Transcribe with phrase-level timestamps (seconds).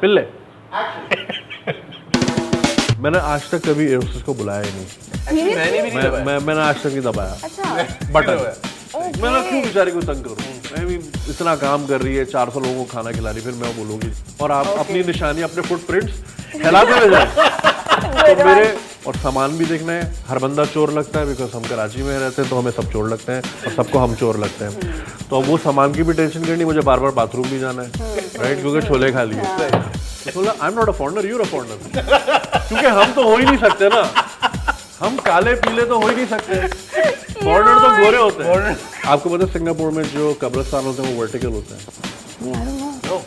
[0.00, 0.20] पिल्ले।
[3.02, 4.86] मैंने आज तक कभी एयरहोस्टेस को बुलाया ही नहीं।
[5.56, 8.52] मैंने भी नहीं मैं, मैं मैंने आज तक नहीं दबाया। अच्छा। Button
[8.90, 9.22] Okay.
[9.22, 10.36] मैं ना क्यों बेचारी को तंग करूँ।
[10.76, 10.94] मैं भी
[11.30, 14.10] इतना काम कर रही है 400 लोगों को खाना खिला रही फिर मैं बोलूँगी
[14.42, 16.12] और आप अपनी निशानी अपने फुटप्रिंट्स
[16.62, 17.26] फैलाते रह जाए
[18.34, 18.76] तो मेरे
[19.06, 22.42] और सामान भी देखना है। हर बंदा चोर लगता है बिकॉज़ हम कराची में रहते
[22.42, 24.72] हैं तो हमें सब चोर लगते हैं और सबको हम चोर लगते हैं।
[25.30, 27.88] तो अब वो सामान की भी टेंशन करनी मुझे बार बार बाथरूम भी जाना है
[28.38, 29.40] राइट क्योंकि छोले खा लिए।
[30.34, 31.76] बोला I am not a foreigner you a foreigner
[32.68, 34.02] क्योंकि हम तो हो ही नहीं सकते ना।
[35.00, 36.54] हम काले पीले तो हो ही नहीं सकते।
[37.34, 41.20] फॉरनर तो गोरे होते हैं। आपको पता है सिंगापुर में जो कब्रस्तान होते हैं वो
[41.20, 41.82] वर्टिकल होते हैं।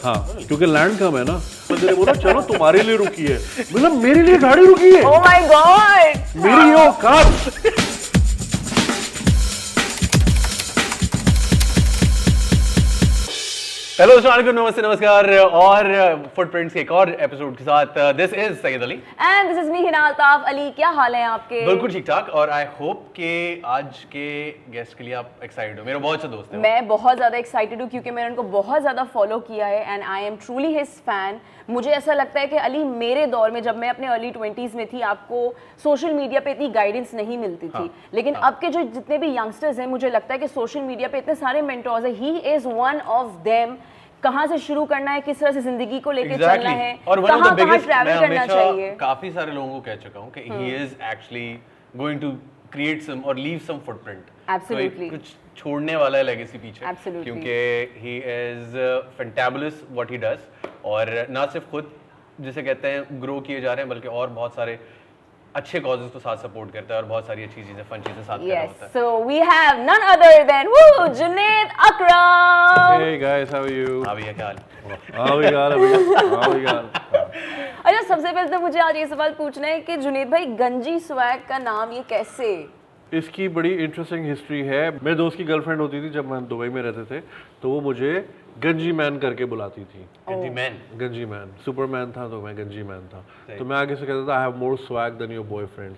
[0.04, 3.38] हाँ क्योंकि लैंड कम है ना। तो मैंने बोला चलो तुम्हारे लिए रुकी है।
[3.74, 6.18] मतलब मेरे लिए गाड़ी रुकी है। Oh my god!
[6.44, 7.26] मेरी ये औकात
[14.04, 15.86] हेलो अस्सलाम नमस्ते नमस्कार और
[16.36, 18.96] फुटप्रिंट्स के एक और एपिसोड के साथ this is Syed Ali
[19.28, 21.66] And this is me Hina Altaf Ali क्या हाल है आपके?
[21.66, 24.26] बिल्कुल ठीक ठाक और आई होप कि आज के
[24.72, 27.82] गेस्ट के लिए आप एक्साइटेड हो। मेरे बहुत से दोस्त हैं मैं बहुत ज़्यादा एक्साइटेड
[27.82, 31.40] हूँ क्योंकि मैंने उनको बहुत ज़्यादा फॉलो किया है and I am truly his fan
[31.70, 34.86] मुझे ऐसा लगता है कि अली मेरे दौर में जब मैं अपने अर्ली ट्वेंटीज़ में
[34.88, 39.18] थी आपको सोशल मीडिया पे इतनी गाइडेंस नहीं मिलती थी। लेकिन अब के जो जितने
[39.18, 42.38] भी यंगस्टर्स हैं मुझे लगता है कि सोशल मीडिया पे इतने सारे मेंटोर्स हैं। He
[42.56, 43.76] is one of them
[44.24, 47.56] कहाँ से शुरू करना है किस तरह से ज़िंदगी को लेके चलना है और कहाँ
[47.56, 50.76] कहाँ ट्रैवल मैं करना हमेशा चाहिए काफ़ी सारे लोगों को कह चुका हूँ कि he
[50.76, 51.48] is actually
[51.98, 52.32] going to
[52.74, 55.10] create some और लीव सम फुटप्रिंट Absolutely.
[55.10, 57.24] कुछ छोड़ने वाला है लेगेसी पीछे Absolutely.
[57.24, 58.78] क्योंकि he is
[59.18, 61.92] fantabulous what he does और ना सिर्फ़ खुद
[62.42, 64.80] जिसे कहते हैं ग्रो किए जा रहे हैं बल्कि और बहुत सारे
[65.56, 68.46] अच्छे कॉजेज को साथ सपोर्ट करता है और बहुत सारी अच्छी चीज़ें फन चीज़ें साथ
[68.50, 73.02] Yes, होता है। so we have none other than woo, Junaid Akram.
[73.02, 74.04] Hey guys, how are you?
[74.06, 74.58] हाँ भैया क्या हाल
[75.18, 75.92] हाँ भी गाल अभी
[76.36, 76.90] हाँ भी गाल
[77.86, 81.48] अच्छा सबसे पहले तो मुझे आज ये सवाल पूछना है कि जुनेद भाई गंजी स्वैग
[81.50, 82.54] का नाम ये कैसे?
[83.12, 86.82] इसकी बड़ी इंटरेस्टिंग हिस्ट्री है। मेरे दोस्त की गर्लफ्रेंड होती थी जब हम दुबई में
[86.82, 87.20] रहते थे
[87.62, 88.14] तो वो मुझे
[88.60, 90.74] गंजी मैन करके बुलाती थी। G man?
[90.98, 93.24] गंजी मैन। सुपरमैन था तो मैं गंजी मैन था।
[93.58, 95.96] तो मैं आगे से कहता था I have more swag than your boyfriend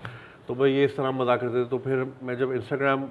[0.47, 3.07] तो भाई ये इस तरह मज़ाक करते थे। तो फिर मैं जब इंस्टाग्राम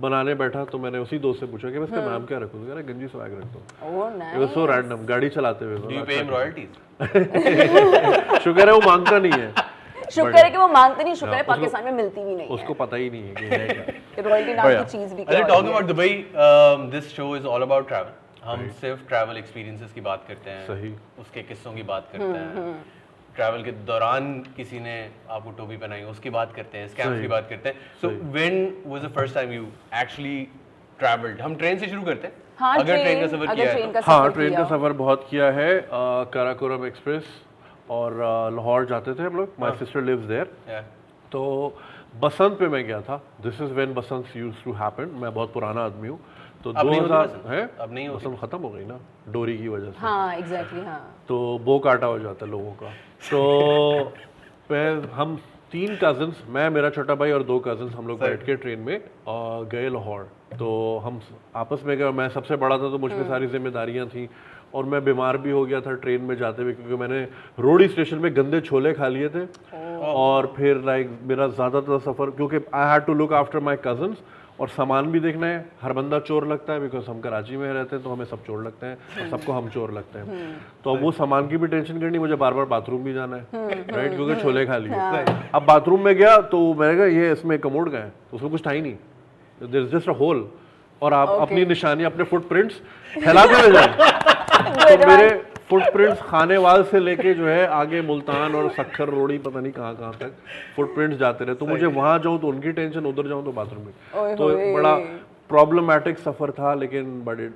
[0.00, 2.66] बनाने बैठा तो मैंने उसी दोस्त से पूछा कि मैं इसका नाम क्या रखूँ?
[2.66, 6.70] तो गंजी स्वैग रख दो सो रैंडम गाड़ी चलाते हुए do you pay him royalties
[8.44, 9.48] शुक्र है वो माँगता नहीं है।
[10.14, 12.96] शुक्र है कि वो मांगते नहीं शुक्र है पाकिस्तान में मिलती भी नहीं उसको पता
[12.96, 15.72] ही नहीं है कि है है रॉयल्टी नाम की चीज़ भी अच्छा क्या टॉकिंग है।
[15.72, 16.10] About Dubai
[16.92, 18.10] this show is all about travel
[18.46, 22.36] हम सिर्फ़ ट्रैवल एक्सपीरियंसेस की बात करते हैं सही। उसके किस्सों की बात करते हम्म,
[22.58, 22.84] हैं
[23.34, 24.94] ट्रैवल के दौरान किसी ने
[25.30, 29.02] आपको टोपी पहनाई उसकी बात करते हैं स्कैम्स की बात करते हैं। So when was
[29.02, 30.38] the first time you actually
[30.98, 33.86] travelled हम ट्रेन से शुरू करते हैं। हाँ अगर ट्रेन का सफ़र किया है ट्रेन
[33.86, 35.68] तो। का हाँ सफ़र ट्रेन का सफ़र बहुत किया है।
[36.34, 37.24] काराकोरम एक्सप्रेस
[37.90, 38.16] और
[38.54, 40.80] लाहौर जाते थे हम लोग। माय सिस्टर लिव्स देयर
[41.32, 41.42] तो
[42.20, 45.84] बसंत पे मैं गया था। This is when Basant used to happen मैं बहुत पुराना
[45.84, 46.18] आदमी हूँ।
[46.66, 47.46] तो अब नहीं होती 2000 बसंत?
[47.46, 47.70] है?
[47.80, 51.00] अब नहीं होती। बसंत खत्म हो गई ना डोरी की वजह से। हाँ एग्जैक्टली हाँ।
[51.28, 52.90] तो बो काटा हो जाता है लोगों का।
[53.30, 54.12] तो
[54.70, 55.36] मैं हम
[55.72, 58.96] तीन कजन्स मैं मेरा छोटा भाई और दो कजन्स हम लोग बैठ के ट्रेन में
[58.96, 59.02] अ,
[59.72, 60.28] गए लाहौर।
[60.58, 60.68] तो
[61.04, 61.20] हम
[61.56, 64.28] आपस में गए मैं सबसे बड़ा था तो मुझ पे सारी जिम्मेदारियाँ थी।
[64.74, 67.22] और मैं बीमार भी हो गया था ट्रेन में जाते हुए क्योंकि मैंने
[67.58, 69.44] रोडी स्टेशन में गंदे छोले खा लिए थे।
[70.06, 74.16] और फिर लाइक मेरा ज़्यादातर सफ़र क्योंकि I had to look after my cousins
[74.60, 77.96] और सामान भी देखना है। हर बंदा चोर लगता है बिकॉज़ हम कराची में रहते
[77.96, 80.26] हैं तो हमें सब चोर लगते हैं और सबको हम चोर लगते हैं।
[80.84, 83.42] तो अब वो सामान की भी टेंशन करनी मुझे बार बार बाथरूम भी जाना है।
[83.90, 84.92] राइट क्योंकि छोले खा लिए।
[85.54, 88.70] अब बाथरूम में गया तो मैंने कहा ये इसमें कमोड है तो उसमें कुछ था
[88.70, 88.94] ही नहीं।
[89.60, 90.48] There is just a hole
[91.02, 92.74] और आप अपनी निशानी अपने फुटप्रिंट्स
[93.14, 95.28] फैलाते रह जाए। तो मेरे
[95.70, 100.12] फुटप्रिंट्स खानेवाल से लेके जो है आगे मुल्तान और सखर रोड़ी पता नहीं कहाँ कहाँ
[100.12, 100.32] तक
[100.76, 104.36] फुटप्रिंट्स जाते रहे। तो मुझे वहाँ जाऊँ तो उनकी टेंशन उधर जाऊँ तो बाथरूम में।
[104.36, 104.94] तो। बड़ा
[105.48, 107.54] प्रॉब्लमेटिक सफ़र था लेकिन बट इट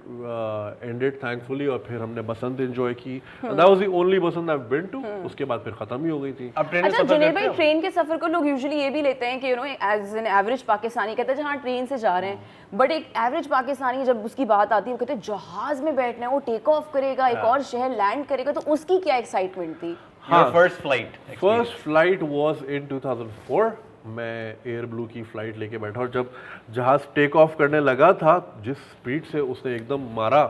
[0.84, 4.86] एंडेड थैंकफुली और फिर हमने बसंत एंजॉय की। That was the only Basant I been
[4.92, 7.48] to उसके बाद फिर खत्म ही हो गई थी। अब ट्रेन अच्छा सफ़र जुनेद भाई
[7.50, 10.26] ट्रेन के सफ़र को लोग यूजुअली ये भी लेते हैं कि you know as an
[10.28, 14.24] average Pakistani कहते हैं जहाँ ट्रेन से जा रहे हैं। बट एक एवरेज पाकिस्तानी जब
[14.24, 17.28] उसकी बात आती है वो कहते हैं जहाज़ में बैठना है वो टेक ऑफ़ करेगा
[17.28, 19.96] एक और शहर लैंड करेगा तो उसकी क्या एक्साइटमेंट थी?
[20.30, 23.70] First flight first flight was in 2004
[24.06, 26.30] मैं एयर ब्लू की फ़्लाइट लेके बैठा और जब
[26.74, 30.44] जहाज़ टेक ऑफ़ करने लगा था जिस स्पीड से उसने एकदम मारा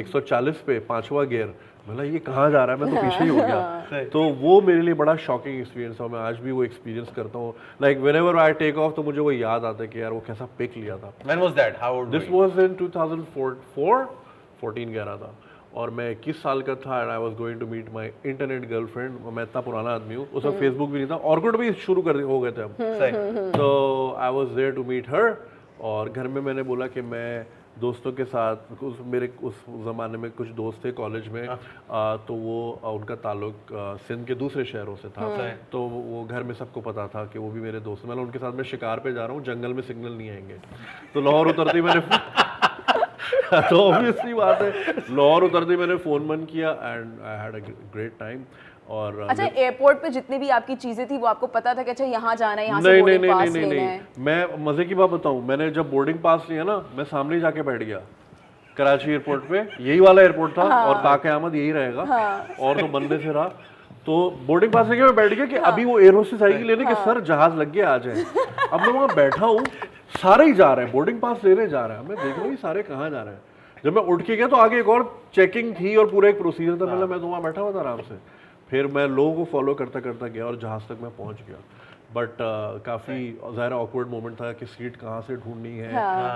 [0.00, 1.54] 140 पे पांचवा गियर
[1.88, 2.82] बोला ये कहाँ जा रहा है?
[2.82, 6.20] मैं तो पीछे ही हो गया। तो वो मेरे लिए बड़ा शॉकिंग एक्सपीरियंस था मैं
[6.20, 9.64] आज भी वो एक्सपीरियंस करता हूँ। Like whenever I take off तो मुझे वो याद
[9.64, 12.30] आता है कि यार वो कैसा पिक लिया था। When was that how old this
[12.30, 14.06] was in 2004
[14.64, 15.34] 14 कह रहा था।
[15.76, 19.18] और मैं 21 साल का था and I was going to meet my internet girlfriend
[19.32, 22.20] मैं इतना पुराना आदमी हूँ। उस वक्त फेसबुक भी नहीं था ऑर्कुट भी शुरू कर
[22.22, 22.72] हो गए थे हम
[23.52, 23.68] तो
[24.18, 25.36] I was there to meet her
[25.82, 27.46] और घर में मैंने बोला कि मैं
[27.80, 32.34] दोस्तों के साथ उस मेरे उस ज़माने में कुछ दोस्त थे कॉलेज में आ, तो
[32.34, 33.72] वो आ, उनका ताल्लुक
[34.06, 35.28] सिंध के दूसरे शहरों से था।
[35.72, 38.38] तो वो घर में सबको पता था कि वो भी मेरे दोस्त हैं। मतलब उनके
[38.38, 40.58] साथ मैं शिकार पे जा रहा हूँ जंगल में सिग्नल नहीं आएँगे।
[41.14, 42.00] तो लाहौर उतरते ही मैंने
[43.70, 44.70] तो ऑब्वियसली बात है।
[45.10, 48.42] लाहौर उतरते ही मैंने फ़ोन बंद किया and I had a great time
[48.90, 52.04] और अच्छा एयरपोर्ट पे जितनी भी आपकी चीज़ें थी वो आपको पता था कि अच्छा
[52.06, 54.64] यहाँ जाना है यहाँ से नहीं नहीं बोर्डिंग नहीं पास नहीं नहीं है नहीं। मैं
[54.66, 58.00] मज़े की बात बताऊँ मैंने जब बोर्डिंग पास लिया ना मैं सामने जाके बैठ गया
[58.76, 62.02] कराची एयरपोर्ट पे। यही वाला एयरपोर्ट था हाँ। और ताके अहमद यही रहेगा।
[62.60, 63.44] और तो बंदे से रहा।
[64.06, 64.16] तो
[64.46, 66.94] बोर्डिंग पास लेके मैं बैठ गया कि हाँ। अभी वो एयर होस्टेस आएगी लेने हाँ।
[66.94, 68.24] कि सर जहाज़ लग गया आ जाए।
[68.72, 69.64] अब मैं वहाँ बैठा हूँ
[70.12, 72.56] सारे ही जा रहे हैं बोर्डिंग पास लेने जा रहे हैं। मैं देख रहा हूँ
[72.56, 75.02] सारे कहाँ जा रहे हैं। जब मैं उठ के गया तो आगे एक और
[75.34, 78.00] चेकिंग थी और पूरा एक प्रोसीजर था। मतलब मैं तो वहाँ बैठा हुआ था आराम
[78.02, 78.18] से।
[78.70, 81.58] फिर मैं लोगों को फॉलो करता करता गया और जहाज़ तक मैं पहुँच गया।
[82.14, 85.90] बट uh, काफ़ी ज़ाहिर ऑकवर्ड मोमेंट था कि सीट कहाँ से ढूंढनी है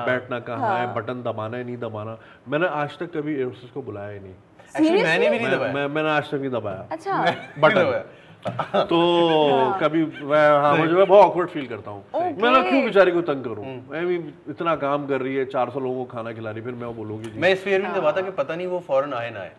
[0.06, 2.18] बैठना कहाँ है। बटन दबाना है नहीं दबाना।
[2.48, 5.86] मैंने आज तक कभी एयर को बुलाया ही नहीं। एक्चुअली मैंने भी नहीं दबाया। मैं
[5.88, 7.22] मैंने आज तक नहीं दबाया। अच्छा।
[7.58, 8.02] बटन
[8.42, 8.98] तो
[9.80, 12.04] कभी मैं हाँ मुझे मैं बहुत ऑकवर्ड फील करता हूँ।
[12.42, 13.64] मैं ना क्यों बेचारी को तंग करूँ?
[13.90, 14.16] मैं भी
[14.50, 17.32] इतना काम कर रही है 400 लोगों को खाना खिला रही है, फिर मैं बोलूँगी
[17.36, 19.52] मैं इस फेयर में दबाता कि पता नहीं वो फॉरन आए ना आए।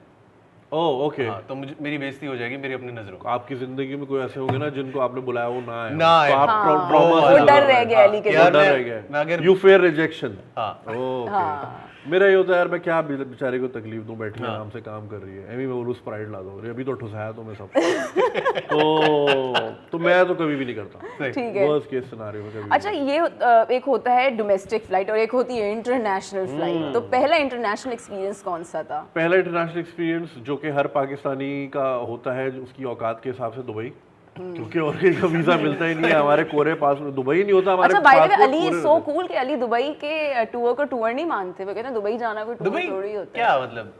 [0.73, 4.05] ओह ओके हाँ तो मुझे मेरी बेइज्जती हो जाएगी मेरी अपनी नज़रों आपकी ज़िंदगी में
[4.07, 6.87] कोई ऐसे होंगे ना जिनको आपने बुलाया वो ना आए। ना आए। तो आप हाँ।
[6.89, 11.90] ट्रॉमा से डर रह गया अली के डर रह गए यू फेयर रिजेक्शन हाँ। ओके
[12.07, 15.07] मेरा ये होता है यार मैं क्या बेचारे को तकलीफ़ दूँ बैठी आराम से काम
[15.07, 17.55] कर रही है। एमी मैं बोलूँ स्प्राइट ला दो। अरे अभी तो ठुसाया तो मैं
[17.55, 17.69] सब।
[18.71, 22.69] तो तो मैं तो कभी भी नहीं करता। ठीक है। वर्स्ट केस सिनेरियो में कभी
[22.71, 27.35] अच्छा ये एक होता है डोमेस्टिक फ़्लाइट और एक होती है इंटरनेशनल फ़्लाइट तो पहला
[27.37, 29.01] इंटरनेशनल एक्सपीरियंस कौन सा था?
[29.15, 33.61] पहला इंटरनेशनल एक्सपीरियंस जो कि हर पाकिस्तानी का होता है उसकी औकात के हिसाब से
[33.63, 33.91] दुबई।
[34.55, 37.53] क्योंकि और कहीं का वीज़ा मिलता ही नहीं है हमारे कोरे पास में दुबई नहीं
[37.53, 40.73] होता हमारे अच्छा बाय द वे अली पूरे सो कूल कि अली दुबई के टूर
[40.73, 43.59] को टूर नहीं मानते वो कहते हैं दुबई जाना कोई टूर थोड़ी होता है। क्या
[43.61, 43.93] मतलब?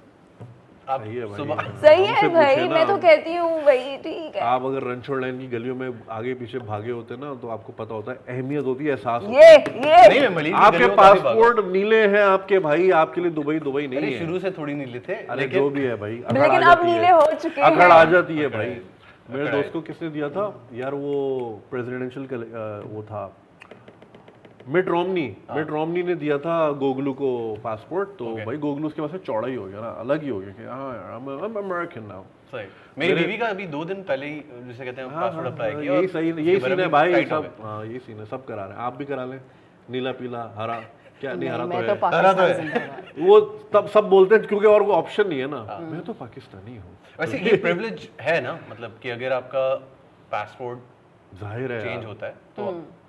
[0.87, 4.63] आप सही है भाई। सही है भाई मैं तो कहती हूँ भाई ठीक है। आप
[4.65, 8.11] अगर रणछोड़ लाइन की गलियों में आगे पीछे भागे होते ना तो आपको पता होता
[8.11, 12.23] है अहमियत होती है एहसास होता है। नहीं ये ये की आपके। पासपोर्ट नीले हैं
[12.23, 15.69] आपके भाई आपके लिए दुबई दुबई नहीं है। शुरू से थोड़ी नीले थे अरे जो
[15.69, 18.47] भी है भाई लेकिन आ अब जाती नीले है। हो चुके अकड़ आ जाती है
[18.49, 18.75] भाई।
[19.29, 20.45] मेरे है। दोस्त को किसने दिया था?
[20.73, 21.13] यार वो
[21.71, 22.25] प्रेसिडेंशियल
[22.87, 23.23] वो था।
[24.67, 27.29] मिट रोमनी। हाँ। मिट रोमनी ने दिया था गोगलू को
[27.63, 28.45] पासपोर्ट तो okay.
[28.45, 30.93] भाई गोगलू उसके पास चौड़ा ही हो गया ना अलग ही हो गया कि हाँ
[30.95, 32.65] यार आई अमेरिकन नाउ सही।
[32.97, 35.99] मेरी बीवी का अभी दो दिन पहले ही जिसे कहते हैं पासपोर्ट अप्लाई किया हाँ,
[35.99, 38.83] यही सही यही सीन है भाई सब हाँ यही सीन है सब करा रहे हैं।
[38.83, 39.39] आप भी करा लें
[39.89, 40.81] नीला पीला हरा।
[41.21, 42.89] क्या नहीं हरा तो तो है। हरा तो है।
[43.19, 43.39] वो
[43.73, 46.75] तब सब बोलते हैं क्योंकि और कोई ऑप्शन नहीं है ना। हाँ। मैं तो पाकिस्तानी
[46.77, 49.67] हूँ। वैसे ये प्रिविलेज है ना मतलब कि अगर आपका
[50.31, 52.63] पासपोर्ट ज़ाहिर है चेंज होता है तो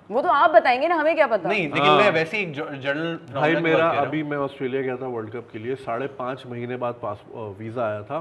[0.09, 1.49] वो तो आप बताएँगे ना हमें क्या पता?
[1.49, 5.47] नहीं लेकिन मैं वैसे ही जर्नल भाई मेरा अभी मैं ऑस्ट्रेलिया गया था वर्ल्ड कप
[5.51, 7.23] के लिए। साढ़े पाँच महीने बाद पास
[7.59, 8.19] वीज़ा आया था।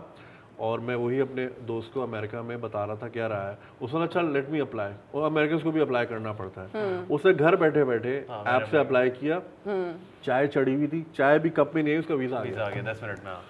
[0.60, 4.06] और मैं वही अपने दोस्त को अमेरिका में बता रहा था क्या रहा है उसने
[4.06, 7.84] चल लेट मी अप्लाई और अमेरिकन को भी अप्लाई करना पड़ता है। उसने घर बैठे
[7.84, 8.16] बैठे
[8.49, 9.40] ऐप से अप्लाई किया।
[10.25, 12.69] चाय चढ़ी हुई थी चाय भी कप में नहीं उसका वीज़ा आ गया। वीज़ा आ
[12.70, 13.43] गया 10 मिनट में हाँ।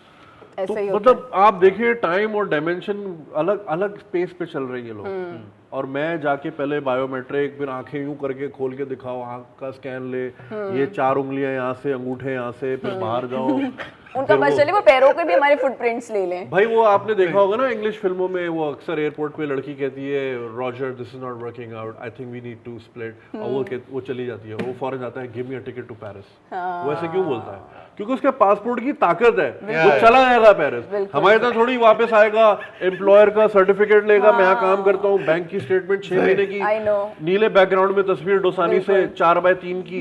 [0.59, 3.05] ऐसा ही तो मतलब आप देखिए टाइम और डायमेंशन
[3.37, 5.41] अलग अलग स्पेस पे चल रही है लोग। हम्म।
[5.73, 10.11] और मैं जाके पहले बायोमेट्रिक फिर आँखें यूँ करके खोल के दिखाओ आँख का स्कैन
[10.13, 13.59] ले। हम्म। ये चार उंगलियाँ यहाँ से अंगूठे यहाँ से फिर बाहर जाओ।
[14.17, 17.39] उनका बस चले वो पैरों के भी हमारे फुटप्रिंट्स ले लें। भाई वो आपने देखा
[17.39, 21.23] होगा ना इंग्लिश फ़िल्मों में वो अक्सर एयरपोर्ट पे लड़की कहती है Roger this is
[21.23, 24.49] not working out I think we need to split और वो कह- वो चली जाती
[24.49, 27.53] है वो फ़ौरन जाता है give me a ticket to Paris वो ऐसे क्यों बोलता
[27.53, 27.81] है?
[27.97, 32.47] क्योंकि उसके पासपोर्ट की ताकत है। वो चला जाएगा पेरिस हमारे तरह थोड़ी वापस आएगा
[32.83, 36.61] एम्प्लॉयर का सर्टिफिकेट लेगा मैं यहाँ काम करता हूँ बैंक की स्टेटमेंट छह महीने की।
[36.69, 40.01] आई नो नीले बैकग्राउंड में तस्वीर डोसानी से चार बाय तीन की।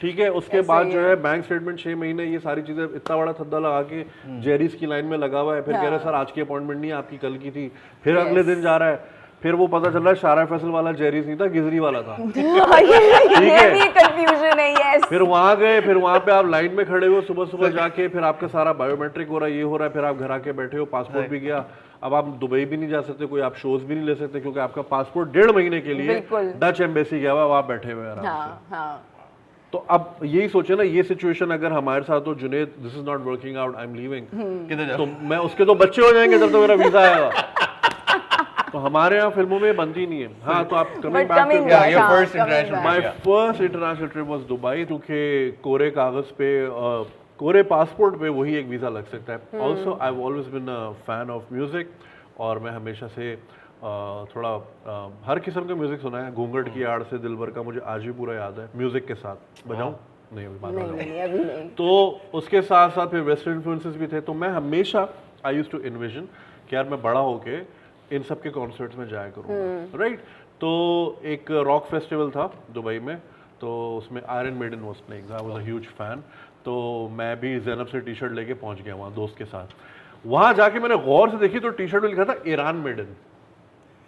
[0.00, 3.32] ठीक है उसके बाद जो है। बैंक स्टेटमेंट छह महीने ये सारी चीज़ें इतना बड़ा
[3.52, 6.30] थद्दा लगा के जेरीज की लाइन में लगा हुआ है फिर कह रहे सर आज
[6.32, 7.70] की अपॉइंटमेंट नहीं आपकी कल की थी।
[8.04, 10.90] फिर अगले दिन जा रहा है फिर वो पता चल रहा है शारा फैसल वाला
[10.98, 12.16] जेरीज नहीं था गिजरी वाला था।
[12.80, 12.98] ये
[13.44, 17.06] ये है। कंफ्यूजन है यस फिर वहाँ गए फिर वहाँ पे आप लाइन में खड़े
[17.06, 19.94] हो सुबह सुबह जाके फिर आपका सारा बायोमेट्रिक हो रहा है ये हो रहा है
[19.94, 21.64] फिर आप घर आके बैठे हो पासपोर्ट भी गया।
[22.02, 24.60] अब आप दुबई भी नहीं जा सकते कोई आप शोज़ भी नहीं ले सकते क्योंकि
[24.60, 26.14] आपका पासपोर्ट डेढ़ महीने के लिए।
[26.62, 29.11] डच एम्बेसी गया हुआ है, वहाँ बैठे हुए हैं हाँ हाँ।
[29.72, 33.20] तो अब यही सोचे ना ये सिचुएशन अगर हमारे साथ हो Junaid this is not
[33.26, 34.26] working out I am leaving
[34.96, 37.30] तो मैं उसके तो बच्चे हो जाएँगे जब तो मेरा वीज़ा आएगा
[38.72, 42.72] तो हमारे यहाँ फ़िल्मों में बनती नहीं है। हाँ तो आप कमिंग बैक हाँ, back.
[42.84, 46.48] My first international trip was Dubai क्योंकि कोरे कागज़ पे
[47.38, 51.30] कोरे पासपोर्ट पे वही एक वीज़ा लग सकता है। Also I always been a fan
[51.30, 51.90] of music
[52.40, 53.36] और मैं हमेशा से अ,
[53.82, 54.50] थोड़ा
[55.26, 58.02] हर किस्म का म्यूज़िक सुना है। घूंघट की आड़ से दिल भर का मुझे आज
[58.02, 59.92] भी पूरा याद है। म्यूज़िक के साथ। बजाऊं
[60.34, 64.20] नहीं अभी नहीं नहीं अभी नहीं। तो उसके साथ साथ फिर वेस्टर्न इन्फ्लुएंसेस भी थे।
[64.20, 65.08] तो मैं हमेशा
[65.46, 66.28] आई यूज़ टू इन्विजन
[66.68, 67.58] कि यार मैं बड़ा होके
[68.16, 70.20] इन सब के कॉन्सर्ट्स में जाया करूँगा। राइट
[70.60, 70.70] तो
[71.24, 73.16] एक रॉक फेस्टिवल था दुबई में।
[73.60, 76.22] तो उसमें Iron Maiden was playing I was a huge fan
[76.64, 76.72] तो
[77.12, 79.74] मैं भी जैनब से टी शर्ट लेके पहुँच गया वहाँ दोस्त के साथ।
[80.26, 83.14] वहाँ जाके मैंने गौर से देखी तो टी शर्ट में लिखा था ईरान मेडन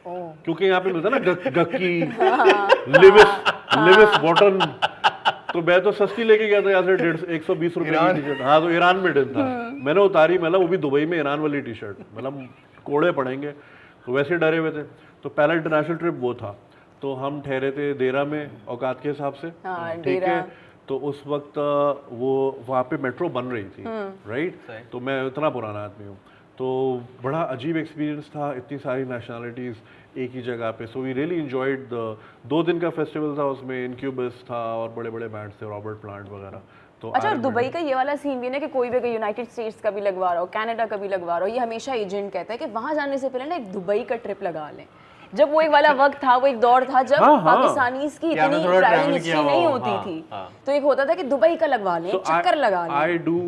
[0.07, 2.01] क्योंकि यहाँ पे मिलता है ना गक, गक्की
[2.99, 3.31] लिविस
[3.79, 4.59] लिविस बॉटन।
[5.53, 8.21] तो मैं तो सस्ती लेके गया था यहाँ से डेढ़ एक सौ बीस रुपए की
[8.21, 9.45] टी शर्ट हाँ तो ईरान मेडन था।
[9.85, 12.49] मैंने उतारी मतलब वो भी दुबई में ईरान वाली टी शर्ट मतलब
[12.87, 13.53] कोड़े पड़ेंगे।
[14.07, 14.83] तो वैसे डरे हुए थे।
[15.23, 16.57] तो पहला इंटरनेशनल ट्रिप वो था।
[17.03, 20.41] तो हम ठहरे थे देरा में औकात के हिसाब से। हाँ, ठीक है?
[20.89, 21.59] तो उस वक्त
[22.13, 22.33] वो
[22.69, 23.85] वहाँ पे मेट्रो बन रही थी।
[24.29, 24.57] राइट
[24.93, 26.17] तो मैं इतना पुराना आदमी हूँ।
[26.59, 26.67] तो
[27.23, 31.89] बड़ा अजीब एक्सपीरियंस था इतनी सारी नेशनलिटीज़ एक ही जगह पे। So we really enjoyed
[31.93, 36.01] the दो दिन का फेस्टिवल था उसमें इनक्यूबस था और बड़े बड़े बैंड थे रॉबर्ट
[36.01, 36.63] प्लांट वगैरह।
[37.03, 39.49] तो अच्छा और दुबई का ये वाला सीन भी ना कि कोई भी अगर यूनाइटेड
[39.49, 42.33] स्टेट्स का भी लगवा रहा हो कनाडा का भी लगवा रहा हो ये हमेशा एजेंट
[42.33, 44.87] कहता है कि वहाँ जाने से पहले ना एक दुबई का ट्रिप लगा लें।
[45.35, 48.31] जब वो एक वाला वक्त था वो एक दौर था जब हाँ, हाँ। पाकिस्तानीज की
[48.31, 51.67] इतनी ट्रैवलिंग हिस्ट्री नहीं होती हाँ, थी। हाँ। तो एक होता था कि दुबई का
[51.67, 53.39] लगवा लें एक चक्कर लगा लें। आई डू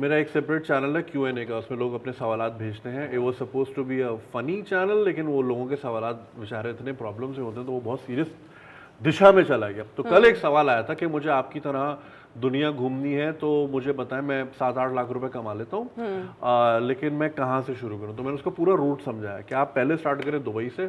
[0.00, 3.10] मेरा एक सेपरेट चैनल है क्यू एन ए का उसमें लोग अपने सवाल भेजते हैं।
[3.12, 6.92] It was supposed to be a funny channel लेकिन वो लोगों के सवाल बेचारे इतने
[7.00, 8.34] प्रॉब्लम से होते हैं तो वो बहुत सीरियस
[9.00, 11.96] दिशा में चला गया। तो कल एक सवाल आया था कि मुझे आपकी तरह
[12.36, 17.12] दुनिया घूमनी है तो मुझे बताएँ मैं सात आठ लाख रुपए कमा लेता हूँ। लेकिन
[17.14, 18.16] मैं कहाँ से शुरू करूँ?
[18.16, 20.88] तो मैंने उसको पूरा रूट समझाया कि आप पहले स्टार्ट करें दुबई से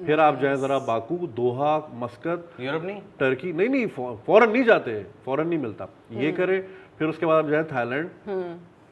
[0.00, 3.00] फिर आप जाएँ ज़रा बाकू दोहा मस्कत यूरोप नहीं?
[3.20, 3.86] टर्की नहीं नहीं
[4.26, 6.60] फॉरन नहीं जाते फॉरन नहीं मिलता। ये करें
[6.98, 8.08] फिर उसके बाद आप जाए थाईलैंड।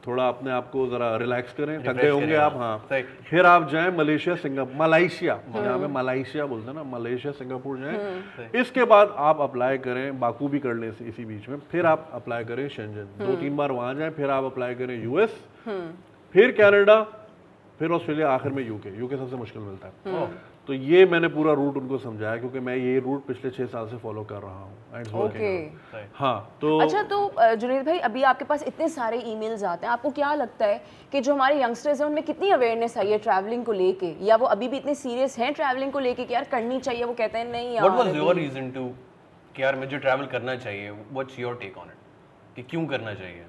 [0.07, 2.77] थोड़ा अपने आप को जरा रिलैक्स करें थक गए होंगे आप हाँ।
[3.29, 7.97] फिर आप जाएँ मलेशिया सिंगापुर मलाइशिया जहाँ पे मलाइशिया बोलते हैं ना मलेशिया सिंगापुर जाएँ।
[8.61, 12.09] इसके बाद आप अप्लाई करें बाकू भी कर लें इसी- इसी बीच में। फिर आप
[12.13, 15.39] अप्लाई करें शेंजन दो तीन बार वहाँ जाएँ फिर आप अप्लाई करें यूएस
[16.35, 17.01] फिर कैनेडा
[17.79, 20.13] फिर ऑस्ट्रेलिया आखिर में यूके यूके सबसे मुश्किल मिलता है।
[20.67, 23.97] तो ये मैंने पूरा रूट उनको समझाया क्योंकि मैं ये रूट पिछले छह साल से
[23.97, 25.37] फॉलो कर रहा हूँ out.
[26.15, 30.09] हाँ तो अच्छा तो जुनैद भाई अभी आपके पास इतने सारे ईमेल्स आते हैं आपको
[30.11, 33.71] क्या लगता है कि जो हमारे यंगस्टर्स हैं उनमें कितनी अवेयरनेस आई है ट्रैवलिंग को
[33.73, 34.15] लेके?
[34.25, 37.13] या वो अभी भी इतने सीरियस हैं ट्रैवलिंग को लेके कि यार करनी चाहिए वो
[37.13, 38.87] कहते हैं नहीं what was your reason to
[39.55, 43.43] कि यार मुझे ट्रैवल करना चाहिए what's your take on it कि क्यों करना चाहिए?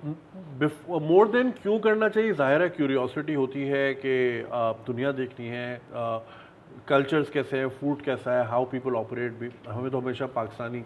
[1.09, 5.81] मोर देन क्यों करना चाहिए ज़ाहिर है क्यूरियोसिटी होती है कि आ, दुनिया देखनी है
[6.88, 10.85] कल्चर्स कैसे हैं फ़ूड कैसा है हाउ पीपल ऑपरेट भी हमें तो हमेशा पाकिस्तानी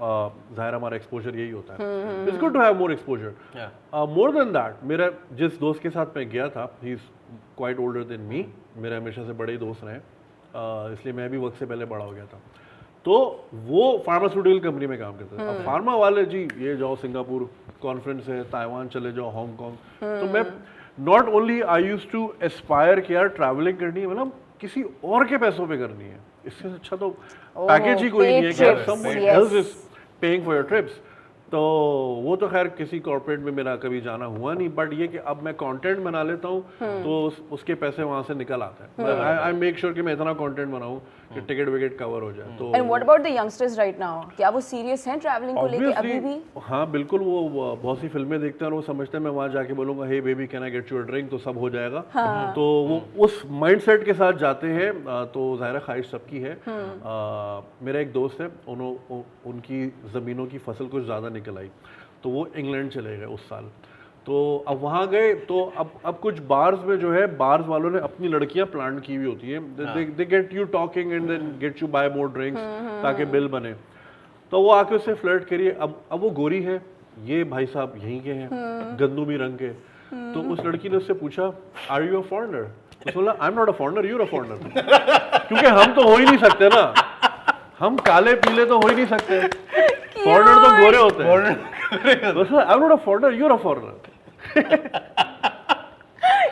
[0.00, 3.70] ज़ाहिर हमारा एक्सपोजर यही होता है। It's good to have more exposure
[4.10, 7.08] more than that मेरा जिस दोस्त के साथ मैं गया था he is
[7.56, 8.44] quite older than me
[8.78, 12.04] मेरे हमेशा से बड़े ही दोस्त रहे आ, इसलिए मैं भी वक्त से पहले बड़ा
[12.04, 12.40] हो गया था।
[13.06, 13.14] तो
[13.64, 17.50] वो फार्मास्यूटिकल कंपनी में काम करते थे। अब फार्मा वाले जी ये जाओ सिंगापुर
[17.82, 19.76] कॉन्फ्रेंस है ताइवान चले जाओ हांगकांग
[20.20, 20.44] तो मैं
[21.06, 25.36] not only I used to aspire कि यार ट्रैवलिंग करनी है मतलब किसी और के
[25.38, 27.08] पैसों पे करनी है। इससे अच्छा तो
[27.56, 28.64] पैकेज ही कोई नहीं है कि
[29.34, 29.74] else is
[30.22, 30.94] paying for your trips
[31.52, 31.58] तो
[32.22, 35.42] वो तो खैर किसी कॉर्पोरेट में मेरा कभी जाना हुआ नहीं बट ये कि अब
[35.42, 39.52] मैं कंटेंट बना लेता हूँ तो उस, उसके पैसे वहाँ से निकल आते हैं। आई
[39.52, 42.86] मेक श्योर कि मैं इतना कंटेंट बनाऊँ कि टिकट विकेट कवर हो जाए तो and
[42.86, 46.36] what about the youngsters right now क्या वो सीरियस हैं ट्रैवलिंग को लेके अभी भी?
[46.62, 49.48] हाँ बिल्कुल वो वो बहुत सी फ़िल्में देखते हैं और वो समझते हैं मैं वहाँ
[49.50, 52.00] जाके बोलूँगा hey baby can I get you drink तो सब हो जाएगा।
[52.52, 54.92] तो वो उस माइंडसेट के साथ जाते हैं
[55.32, 60.58] तो ज़ाहिर है ख्वाहिश सबकी है। आ, मेरा एक दोस्त है उन्होंने उनकी ज़मीनों की
[60.60, 61.70] फ़सल कुछ ज़्यादा निकल आई
[62.22, 63.70] तो वो इंग्लैंड चले गए उस साल।
[64.26, 67.98] तो अब वहाँ गए तो अब अब कुछ बार्स में जो है बार्स वालों ने
[67.98, 69.58] अपनी लड़कियाँ प्लांट की हुई होती है।
[70.16, 72.60] They get you talking and then get you buy more drinks
[73.02, 73.72] ताकि बिल बने।
[74.52, 76.80] तो वो आके उससे फ्लर्ट करिए। अब अब वो गोरी है।
[77.24, 78.48] ये भाई साहब यहीं के हैं
[79.00, 79.68] गंदुमी रंग के।
[80.32, 81.52] तो उस लड़की ने उससे पूछा
[81.90, 82.64] आर यू अ फॉरनर
[83.04, 84.58] तो बोला I am not a foreigner you a foreigner
[85.46, 86.82] क्योंकि हम तो हो ही नहीं सकते ना।
[87.78, 89.40] हम काले पीले तो हो ही नहीं सकते।
[90.24, 91.30] फॉरनर तो गोरे होते हैं।
[91.94, 94.14] I am not a foreigner you a foreigner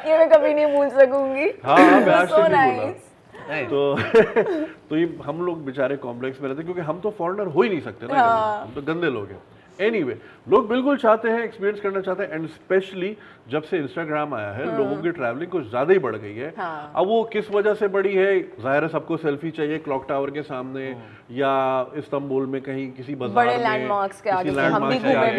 [0.06, 3.02] ये मैं कभी नहीं भूल सकूँगी। हाँ हाँ मैं so nice.
[3.48, 3.80] नहीं तो
[4.90, 7.80] तो ये हम लोग बेचारे कॉम्प्लेक्स में रहते क्योंकि हम तो फॉरनर हो ही नहीं
[7.80, 9.40] सकते ना कभी। हम तो गंदे लोग हैं।
[9.78, 10.16] एनीवे
[10.48, 13.16] लोग बिल्कुल चाहते हैं एक्सपीरियंस करना चाहते हैं एंड स्पेशली
[13.50, 16.92] जब से इंस्टाग्राम आया है लोगों की ट्रैवलिंग कुछ ज़्यादा ही बढ़ गई है। हाँ।
[16.96, 18.40] अब वो किस वजह से बढ़ी है?
[18.60, 20.84] ज़ाहिर है सबको सेल्फी चाहिए क्लॉक टावर के सामने
[21.38, 21.54] या
[21.98, 24.50] इस्तांबुल में कहीं किसी बाज़ार बड़े में landmarks के आगे।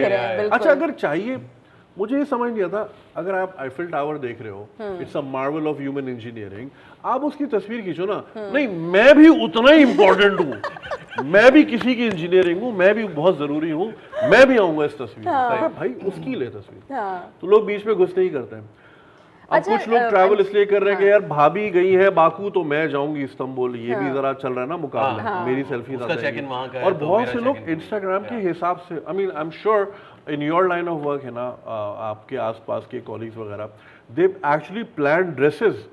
[0.06, 1.38] हैं, अच्छा अगर चाहिए
[1.98, 2.88] मुझे ये समझ नहीं आता
[3.18, 4.68] अगर आप आईफिल टावर देख रहे हो
[5.02, 6.70] it's a marvel of human engineering
[7.06, 11.96] आप उसकी तस्वीर खींचो ना। नहीं मैं भी उतना ही इंपॉर्टेंट हूँ। मैं भी किसी
[11.96, 13.92] की इंजीनियरिंग हूँ मैं भी बहुत ज़रूरी हूँ
[14.32, 17.96] मैं भी आऊँगा इस तस्वीर में। भाई उसकी ले तस्वीर। हाँ। तो लोग बीच में
[17.96, 18.70] घुसते ही करते हैं।
[19.52, 22.50] अब अच्छा, कुछ लोग ट्रैवल इसलिए कर रहे हैं कि यार भाभी गई है बाकू
[22.50, 26.84] तो मैं जाऊँगी इस्तांबुल। ये भी जरा चल रहा है ना मुकाबला। मेरी सेल्फी है,
[26.84, 29.94] और तो बहुत से लोग इंस्टाग्राम के हिसाब से I mean I am sure
[30.34, 31.48] in your line of work है ना
[32.10, 33.70] आपके आसपास के कॉलिग्स वगैरह
[34.16, 35.86] दे एक्चुअली प्लान ड्रेसेस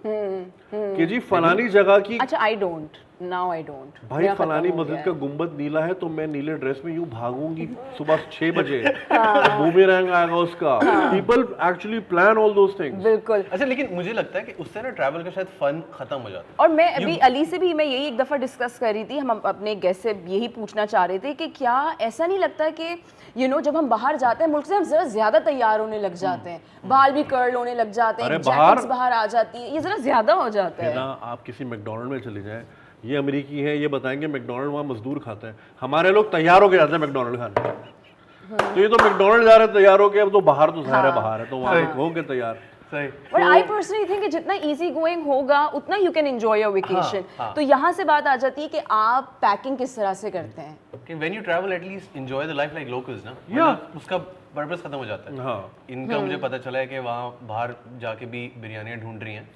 [0.74, 5.10] कि जी फलानी जगह की अच्छा I don't know I don't भाई फलानी मस्जिद का
[5.18, 7.66] गुंबद नीला है तो मैं नीले ड्रेस में यूँ भागूँगी
[7.98, 8.78] सुबह छह बजे।
[9.12, 10.78] बूमेरैंग आएगा उसका।
[11.10, 14.90] People actually plan all those things बिल्कुल। अच्छा लेकिन मुझे लगता है कि उससे ना
[14.90, 17.84] ट्रैवल का शायद फन खत्म हो जाता है। और मैं अभी अली से भी मैं
[17.84, 21.18] यही एक दफ़ा डिस्कस कर रही थी हम अपने गेस्ट से यही पूछना चाह रहे
[21.18, 22.96] थे कि क्या ऐसा नहीं लगता कि
[23.36, 26.14] यू नो जब हम बाहर जाते हैं मुल्क से हम जरा ज़्यादा तैयार होने लग
[26.24, 29.80] जाते हैं। बाल भी कर्ल होने लग जाते हैं बाहर- बाहर आ जाती हैं ये
[29.80, 32.64] जरा ज़्यादा हो जाता है। ना आप किसी मैकडोनल्ड में चले जाएँ
[33.04, 36.92] ये अमेरिकी है ये बताएँगे मैकडोनल्ड वहाँ मजदूर खाते हैं। हमारे लोग तैयार होके जाते
[36.92, 40.40] हैं मैकडोनल्ड खाने। हाँ। तो ये तो मैकडोनल्ड जा रहे हैं तैयार होके अब तो
[40.40, 42.58] बाहर तो सारा बाहर है तो वहाँ हो। के तैयार।
[42.94, 47.52] बट आई पर्सनली थिंक जितना इजी गोइंग होगा उतना you can enjoy your vacation हाँ।
[47.54, 50.78] तो यहाँ से बात आ जाती है कि आप पैकिंग किस तरह से करते हैं।
[51.06, 53.96] कि when you travel at least enjoy the life like locals ना। Yeah.
[53.96, 54.18] उसका
[54.56, 58.26] पर्पस खत्म हो जाता है। हाँ। इनका मुझे पता चला है कि वहाँ बाहर जाके
[58.26, 59.48] भी बिरयानियाँ ढूंढ रही हैं।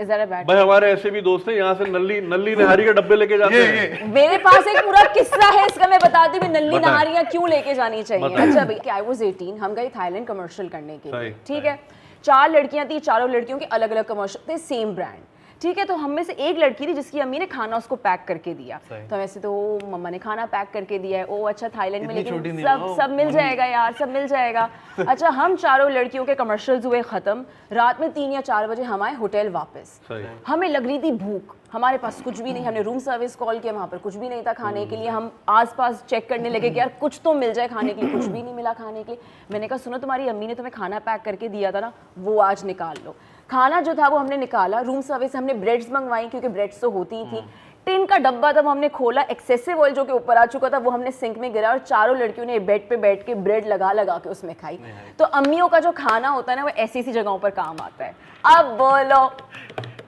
[0.00, 3.62] भाई हमारे ऐसे भी दोस्त हैं यहाँ से नल्ली नल्ली नहारी के डब्बे लेके जाते
[3.64, 7.74] हैं। मेरे पास एक पूरा किस्सा है इसका मैं बताती हूँ नल्ली नहारियाँ क्यों लेके
[7.74, 11.64] जानी चाहिए। अच्छा भाई आई वाज 18 हम गए थाईलैंड कमर्शियल करने के लिए। ठीक
[11.64, 11.78] है?
[12.24, 15.20] चार लड़कियाँ थी चारों लड़कियों के अलग अलग कमर्शियल थे सेम ब्रांड
[15.62, 18.24] ठीक है तो हम में से एक लड़की थी जिसकी अम्मी ने खाना उसको पैक
[18.28, 19.52] करके दिया। तो वैसे तो
[19.90, 23.30] मम्मा ने खाना पैक करके दिया है। ओ अच्छा थाईलैंड में लेकिन सब सब मिल
[23.32, 24.68] जाएगा यार सब मिल जाएगा।
[25.08, 29.02] अच्छा हम चारों लड़कियों के कमर्शियल्स हुए खत्म। रात में तीन या चार बजे हम
[29.02, 30.00] आए होटल वापस।
[30.46, 33.72] हमें लग रही थी भूख। हमारे पास कुछ भी नहीं हमने रूम सर्विस कॉल किया
[33.72, 36.78] वहाँ पर कुछ भी नहीं था खाने के लिए। हम आसपास चेक करने लगे कि
[36.78, 39.20] यार कुछ तो मिल जाए खाने के लिए कुछ भी नहीं मिला खाने के लिए।
[39.50, 42.64] मैंने कहा सुनो तुम्हारी अम्मी ने तुम्हें खाना पैक करके दिया था ना वो आज
[42.64, 43.14] निकाल लो।
[43.52, 47.16] खाना जो था वो हमने निकाला रूम सर्विस हमने ब्रेड्स मंगवाई क्योंकि ब्रेड्स तो होती
[47.16, 47.40] ही थी।
[47.86, 50.90] टिन का डब्बा तब हमने खोला एक्सेसिव ऑयल जो कि ऊपर आ चुका था वो
[50.90, 54.16] हमने सिंक में गिरा और चारों लड़कियों ने बेड पे बैठ के ब्रेड लगा लगा
[54.18, 54.78] के उसमें खाई।
[55.18, 58.04] तो अम्मियों का जो खाना होता है ना वो ऐसी ऐसी जगहों पर काम आता
[58.04, 59.20] है। अब बोलो।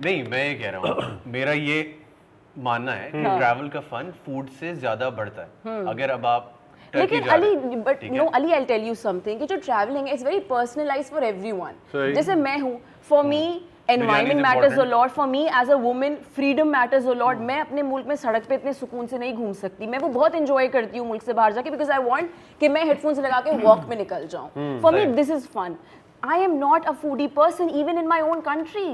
[0.05, 1.79] नहीं मैं ये कह रहा हूँ मेरा ये
[2.57, 6.51] मानना है कि हाँ। ट्रैवल का फन फ़ूड से ज़्यादा बढ़ता है। अगर अब आप
[6.93, 10.41] लेकिन Ali but no Ali I tell you something कि जो ट्रैवलिंग है it's very
[10.51, 13.45] personalise for everyone जैसे मैं हूँ for me
[13.91, 17.83] environment matters a lot for me as a woman freedom matters a lot मैं अपने
[17.83, 20.99] मुल्क में सड़क पे इतने सुकून से नहीं घूम सकती। मैं वो बहुत इंजॉय करती
[20.99, 23.97] हूँ मुल्क से बाहर जाके बिकॉज़ आई वांट कि मैं हेडफोन्स लगा के वॉक में
[23.97, 25.77] निकल जाऊँ। For me this is fun
[26.23, 28.91] I am not a foodie person even in my own country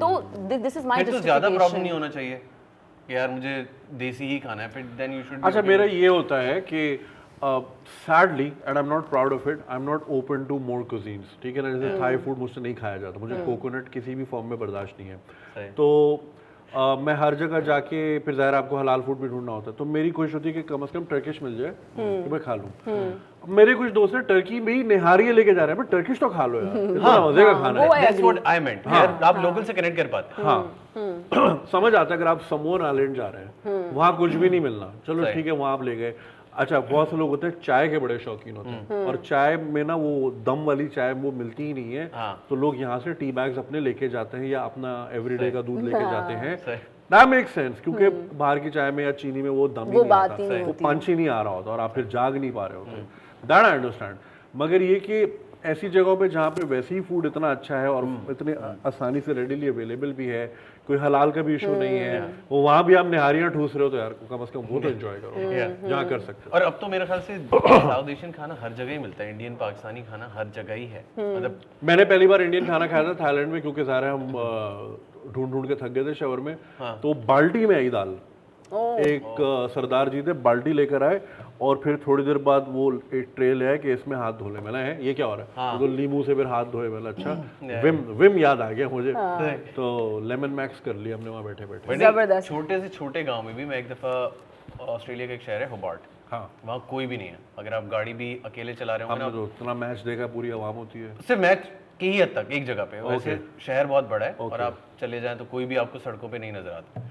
[0.00, 0.08] तो
[0.48, 2.40] दिस इज़ माई तो ज़्यादा प्रॉब्लम नहीं होना चाहिए
[3.08, 3.54] कि यार मुझे
[3.98, 6.80] देसी ही खाना है फिर देन यू शुड अच्छा मेरा ये होता है कि
[8.06, 11.36] sadly and I am not proud of it I am not open to more cuisines
[11.42, 11.72] ठीक है ना?
[11.72, 15.10] जैसे थाई फ़ूड मुझसे नहीं खाया जाता। मुझे कोकोनट किसी भी फॉर्म में बर्दाश्त नहीं
[15.10, 15.86] है। तो
[16.66, 19.84] अ, मैं हर जगह जाके फिर ज़ाहिर आपको हलाल फ़ूड भी ढूंढना होता है। तो
[19.86, 22.70] मेरी कोशिश होती है कि कम से कम टर्किश मिल जाए तो मैं खा लूँ।
[23.56, 26.28] मेरे कुछ दोस्त हैं टर्की में ही निहारियाँ लेके जा रहे हैं बट टर्किश तो
[26.28, 29.62] खा लो यार। इतना मज़े का खाना है। दैट्स व्हाट आई मेंट यार आप लोकल
[29.62, 30.60] से कनेक्ट कर पाते। हाँ।
[31.72, 34.92] समझ आता है अगर आप समोन आइलैंड जा रहे हैं वहाँ कुछ भी नहीं मिलना।
[35.06, 36.14] चलो ठीक है वहाँ आप ले गए।
[36.56, 39.82] अच्छा बहुत से लोग होते हैं चाय के बड़े शौकीन होते हैं। और चाय में
[39.84, 43.12] ना वो दम वाली चाय वो मिलती ही नहीं है। हाँ। तो लोग यहाँ से
[43.14, 46.56] टी बैग्स अपने लेके जाते हैं या अपना एवरीडे का दूध लेके जाते हैं।
[47.10, 50.10] दैट मेक सेंस क्योंकि बाहर की चाय में या चीनी में वो दम ही नहीं
[50.12, 52.78] आता। वो। पंच ही नहीं आ रहा होता और आप फिर जाग नहीं पा रहे
[52.78, 53.02] होते।
[53.42, 54.16] दैट आई अंडरस्टैंड
[54.54, 55.26] मगर ये कि
[55.64, 58.52] ऐसी जगहों पे जहाँ पे वैसे ही फ़ूड इतना अच्छा है और इतने
[58.86, 60.46] आसानी से रेडीली अवेलेबल भी है
[60.86, 62.20] कोई हलाल का भी इशू नहीं है।
[62.50, 64.88] वो वहाँ भी आप निहारियाँ ठूस रहे हो तो यार कम से कम वो तो
[64.88, 68.72] एंजॉय करो। जहाँ कर सकते और अब तो मेरे ख्याल से साउथ एशियन खाना हर
[68.74, 72.42] जगह ही मिलता है। इंडियन पाकिस्तानी खाना हर जगह ही है। मतलब मैंने पहली बार
[72.42, 74.32] इंडियन खाना खाया था थाईलैंड में क्योंकि सारे हम
[75.34, 76.54] ढूंढ ढूंढ के थक गए थे शवर में।
[77.02, 78.16] तो बाल्टी में आई दाल।
[79.02, 79.36] एक
[79.72, 81.20] सरदार जी थे बाल्टी लेकर आए।
[81.60, 84.78] और फिर थोड़ी देर बाद वो एक ट्रेल आए कि इसमें हाथ धो ले मैंने
[84.78, 85.52] है। ये क्या हो रहा है?
[85.56, 87.32] हाँ। तो लींबू से फिर हाथ धोए मैंने अच्छा।
[87.82, 91.66] विम विम याद आ गया मुझे। हाँ। तो लेमन मैक्स कर लिया हमने वहाँ बैठे
[91.66, 95.62] बैठे ज़बरदस्त। छोटे से छोटे गाँव में भी मैं एक दफ़ा ऑस्ट्रेलिया का एक शहर
[95.62, 99.08] है होबार्ट हाँ। वहाँ कोई भी नहीं है। अगर आप गाड़ी भी अकेले चला रहे
[99.08, 102.32] हमने ना तो इतना मैच देखा पूरी आवाम होती है। सिर्फ़ मैच की ही हद
[102.36, 105.64] तक एक जगह पे। वैसे शहर बहुत बड़ा है और आप चले जाएँ तो कोई
[105.64, 107.02] भी आपको सड़कों पे नहीं नज़र आता।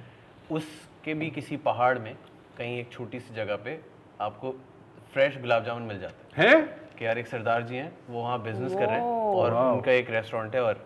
[0.51, 2.13] उसके भी किसी पहाड़ में
[2.57, 3.79] कहीं एक छोटी सी जगह पे
[4.21, 4.51] आपको
[5.13, 6.61] फ्रेश गुलाब जामुन मिल जाते हैं। है?
[6.99, 10.09] कि यार एक सरदार जी हैं वो वहाँ बिज़नेस कर रहे हैं और उनका एक
[10.09, 10.83] रेस्टोरेंट है और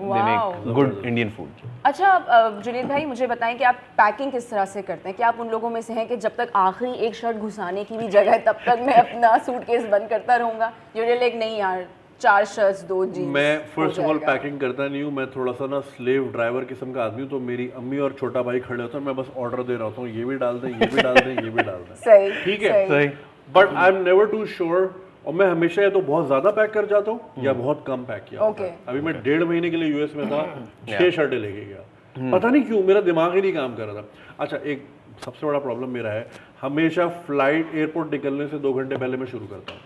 [0.00, 5.08] गुड इंडियन फ़ूड अच्छा जुनेद भाई मुझे बताएँ कि आप पैकिंग किस तरह से करते
[5.08, 5.16] हैं?
[5.16, 7.96] क्या आप उन लोगों में से हैं कि जब तक आखिरी एक शर्ट घुसाने की
[7.98, 10.72] भी जगह है तब तक मैं अपना सूटकेस बंद करता रहूँगा?
[10.96, 11.86] यूजुअली लाइक नहीं यार
[12.20, 15.66] चार शर्ट्स दो जीन्स मैं फ़र्स्ट ऑफ़ ऑल पैकिंग करता नहीं हूँ मैं थोड़ा सा
[15.66, 18.98] ना स्लेव ड्राइवर किस्म का आदमी हूँ तो मेरी अम्मी और छोटा भाई खड़े होते
[18.98, 21.14] हैं मैं बस ऑर्डर दे रहा होता हूँ ये भी डाल दें ये भी डाल
[21.16, 22.86] दें ये भी डाल दें। सही ठीक है?
[22.88, 23.08] सही।
[23.48, 24.90] But I am never too sure
[25.26, 28.24] और मैं हमेशा या तो बहुत ज़्यादा पैक कर जाता हूँ या बहुत कम पैक
[28.30, 28.70] किया। Okay.
[28.88, 30.42] अभी मैं डेढ़ महीने के लिए यूएस में था
[30.88, 34.08] छह शर्टें लेके गया। पता नहीं क्यों मेरा दिमाग ही नहीं काम कर रहा था।
[34.40, 34.86] अच्छा एक
[35.24, 36.26] सबसे बड़ा प्रॉब्लम मेरा है
[36.60, 39.80] हमेशा फ़्लाइट एयरपोर्ट निकलने से दो घंटे पहले मैं शुरू करता हूँ।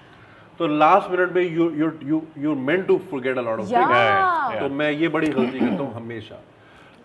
[0.59, 4.61] तो लास्ट मिनट में you you you you meant to forget a lot of Yeah.
[4.61, 6.41] तो मैं ये बड़ी गलती करता हूँ हमेशा।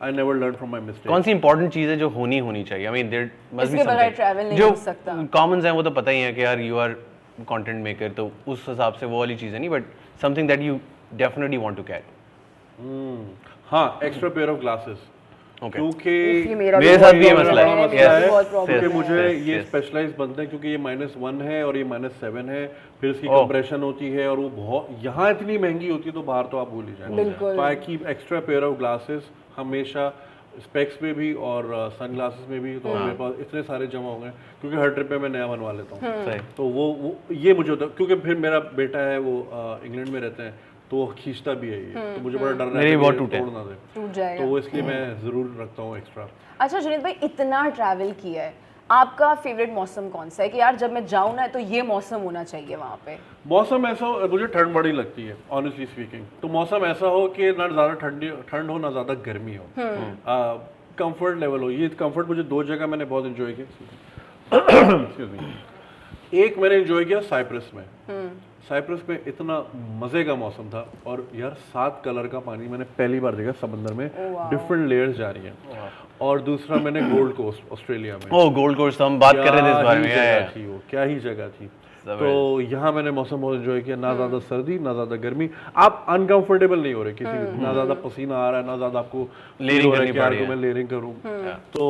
[0.02, 2.86] I never learn from my mistake कौन सी इंपॉर्टेंट चीज़ है जो होनी होनी चाहिए?
[2.86, 3.78] I mean there must be
[4.62, 6.96] हो सकता। जो कॉमन्स हैं वो तो पता ही है कि यार यू आर
[7.50, 9.84] कंटेंट मेकर तो उस हिसाब से वो वाली चीज़ें नहीं but
[10.22, 10.80] something that you
[11.18, 12.08] definitely want to carry
[13.68, 15.00] हाँ एक्स्ट्रा पेयर ऑफ़ ग्लासेस
[15.62, 20.68] क्योंकि मेरे साथ भी ये मसला है, है। क्योंकि मुझे ये स्पेशलाइज बनते हैं क्योंकि
[20.68, 22.66] ये माइनस वन है और ये माइनस सेवन है।
[23.02, 23.34] फिर इसकी Oh.
[23.34, 26.70] कंप्रेशन होती है और वो बहुत यहाँ इतनी महँगी होती है तो बाहर तो आप
[26.70, 30.10] भूल ही जाएँगे। बिल्कुल। तो I keep extra pair of glasses हमेशा
[30.60, 34.18] स्पेक्स में भी और सन ग्लासेस में भी तो मेरे पास इतने सारे जमा हो
[34.20, 37.70] गए क्योंकि हर ट्रिप में मैं नया बनवा लेता हूँ। तो वो वो ये मुझे
[37.70, 39.36] होता क्योंकि फिर मेरा बेटा है वो
[39.86, 40.54] इंग्लैंड में रहते हैं।
[40.92, 43.40] तो वो खींचता भी है ये। तो मुझे बड़ा डर मेरे भी बहुत है टूटे
[43.40, 46.28] तोड़ ना दे। टूट जाएगा। तो वो इसलिए मैं ज़रूर रखता हूँ एक्स्ट्रा
[46.60, 48.54] अच्छा जुनेद भाई इतना ट्रैवल किया है।
[48.90, 50.50] आपका फेवरेट मौसम कौन सा है?
[50.50, 54.06] कि यार जब मैं जाऊँ ना तो ये मौसम होना चाहिए वहाँ पे। मौसम ऐसा
[54.06, 57.94] हो मुझे ठंड बड़ी लगती है ऑनेस्टली स्पीकिंग तो मौसम ऐसा हो कि ना ज़्यादा
[58.02, 59.66] ठंडी ठंड हो ना ज़्यादा गर्मी हो।
[61.00, 63.68] कंफर्ट लेवल हो। ये कंफर्ट मुझे दो जगह मैंने बहुत इन्जॉय किया।
[66.36, 67.84] एक मैंने इन्जॉय किया साइप्रस में।
[68.70, 69.56] साइप्रस में इतना
[70.02, 73.94] मज़े का मौसम था और यार सात कलर का पानी मैंने पहली बार देखा समंदर
[73.94, 74.06] में।
[74.50, 78.98] डिफरेंट लेयर्स जा रही हैं। और दूसरा मैंने गोल्ड कोस्ट ऑस्ट्रेलिया में। ओ गोल्ड कोर्स
[78.98, 80.50] तो हम बात कर रहे थे इस क्या बारे ही में.
[80.56, 81.70] थी वो क्या ही जगह थी।
[82.06, 86.80] तो यहाँ मैंने मौसम बहुत एंजॉय किया ना ज़्यादा सर्दी ना ज़्यादा गर्मी। आप अनकंफर्टेबल
[86.80, 89.28] नहीं हो रहे किसी ना ज़्यादा पसीना आ रहा है ना ज़्यादा आपको
[89.62, 91.14] है करनी पड़ रही है। मैं लेयरिंग करूँ।
[91.74, 91.86] तो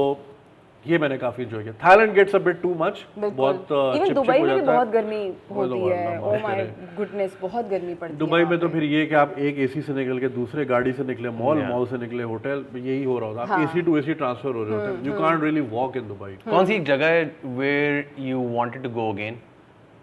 [0.85, 4.39] ये मैंने काफ़ी एंजॉय किया। Thailand gets a bit too much बहुत uh, इवन दुबई
[4.39, 6.63] में भी बहुत गर्मी तो होती है। ओ माय
[6.97, 9.93] गुडनेस बहुत गर्मी पड़ती है दुबई में तो फिर ये कि आप एक एसी से
[9.93, 13.43] निकल के दूसरे गाड़ी से निकले मॉल मॉल से निकले होटल यही हो रहा होता
[13.43, 16.07] है। आप एसी टू एसी ट्रांसफ़र हो रहे होते हैं। You can't really walk in
[16.07, 16.31] Dubai.
[16.49, 19.39] कौन सी जगह है where you wanted to go again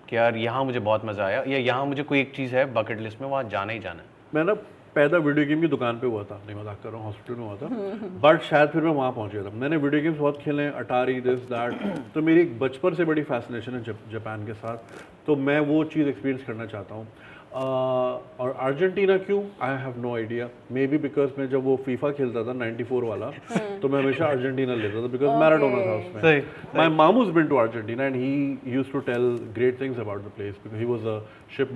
[0.08, 3.00] कि यार यहाँ मुझे बहुत मज़ा आया। या यहाँ मुझे कोई एक चीज़ है बकेट
[3.00, 4.54] लिस्ट में वहाँ जाना ही जाना है। मैं ना
[4.96, 7.46] पैदा वीडियो गेम की दुकान पे हुआ था। नहीं मज़ाक कर रहा हूँ हॉस्पिटल में
[7.46, 7.66] हुआ था।
[8.24, 11.20] बट शायद फिर मैं वहाँ पहुँच गया था। मैंने वीडियो गेम्स बहुत खेले हैं अटारी
[11.20, 11.72] दिस दैट
[12.14, 14.76] तो मेरी एक बचपन से बड़ी फैसिनेशन है जप, जापान के साथ।
[15.26, 17.06] तो मैं वो चीज़ एक्सपीरियंस करना चाहता हूँ।
[17.56, 19.42] uh, और अर्जेंटीना क्यों?
[19.62, 20.48] I have no idea
[20.86, 23.30] maybe because मैं जब वो फीफा खेलता था 94 वाला
[23.82, 26.42] तो मैं हमेशा अर्जेंटीना लेता था बिकॉज़ मैराडोना था उसमें।
[26.74, 28.32] My mom has been to Argentina and he
[28.78, 29.28] used to tell
[29.60, 31.20] great things about the place because he was a
[31.56, 31.70] ship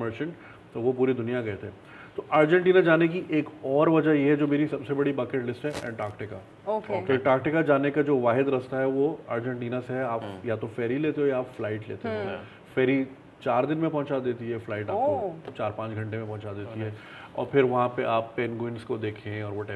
[0.74, 1.68] तो वो पूरी दुनिया गए थे।
[2.16, 5.64] तो अर्जेंटीना जाने की एक और वजह यह है जो मेरी सबसे बड़ी बकेट लिस्ट
[5.64, 6.36] है एंटार्क्टिका
[6.76, 10.56] ओके तो एंटार्क्टिका जाने का जो वाहिद रास्ता है वो अर्जेंटीना से है। आप या
[10.56, 12.36] तो फेरी लेते हो या आप फ़्लाइट लेते हो।
[12.74, 13.04] फेरी
[13.42, 16.92] चार दिन में पहुँचा देती है फ़्लाइट आपको। चार पाँच घंटे में पहुँचा देती है।
[17.38, 19.70] और फिर वहाँ पे आप पेनगुइन्स को देखें और वट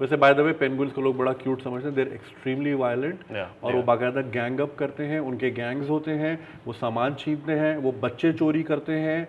[0.00, 3.64] वैसे बाय द वे पेनगुइन्स को लोग बड़ा क्यूट समझते हैं। देर एक्सट्रीमली वायलेंट Yeah,
[3.64, 7.76] और वो बाकायदा गैंग अप करते हैं। उनके गैंग्स होते हैं। वो सामान छीनते हैं।
[7.76, 9.28] वो बच्चे चोरी करते हैं।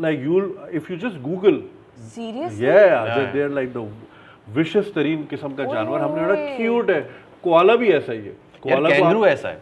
[0.00, 0.40] Like you
[0.72, 1.62] if you just Google
[2.14, 3.88] serious yeah they are like the
[4.56, 7.00] विशेष तरीन किस्म का जानवर हमने बड़ा क्यूट है
[7.44, 9.60] कोआला भी ऐसा ही है कोआला कैंगरू आप- ऐसा है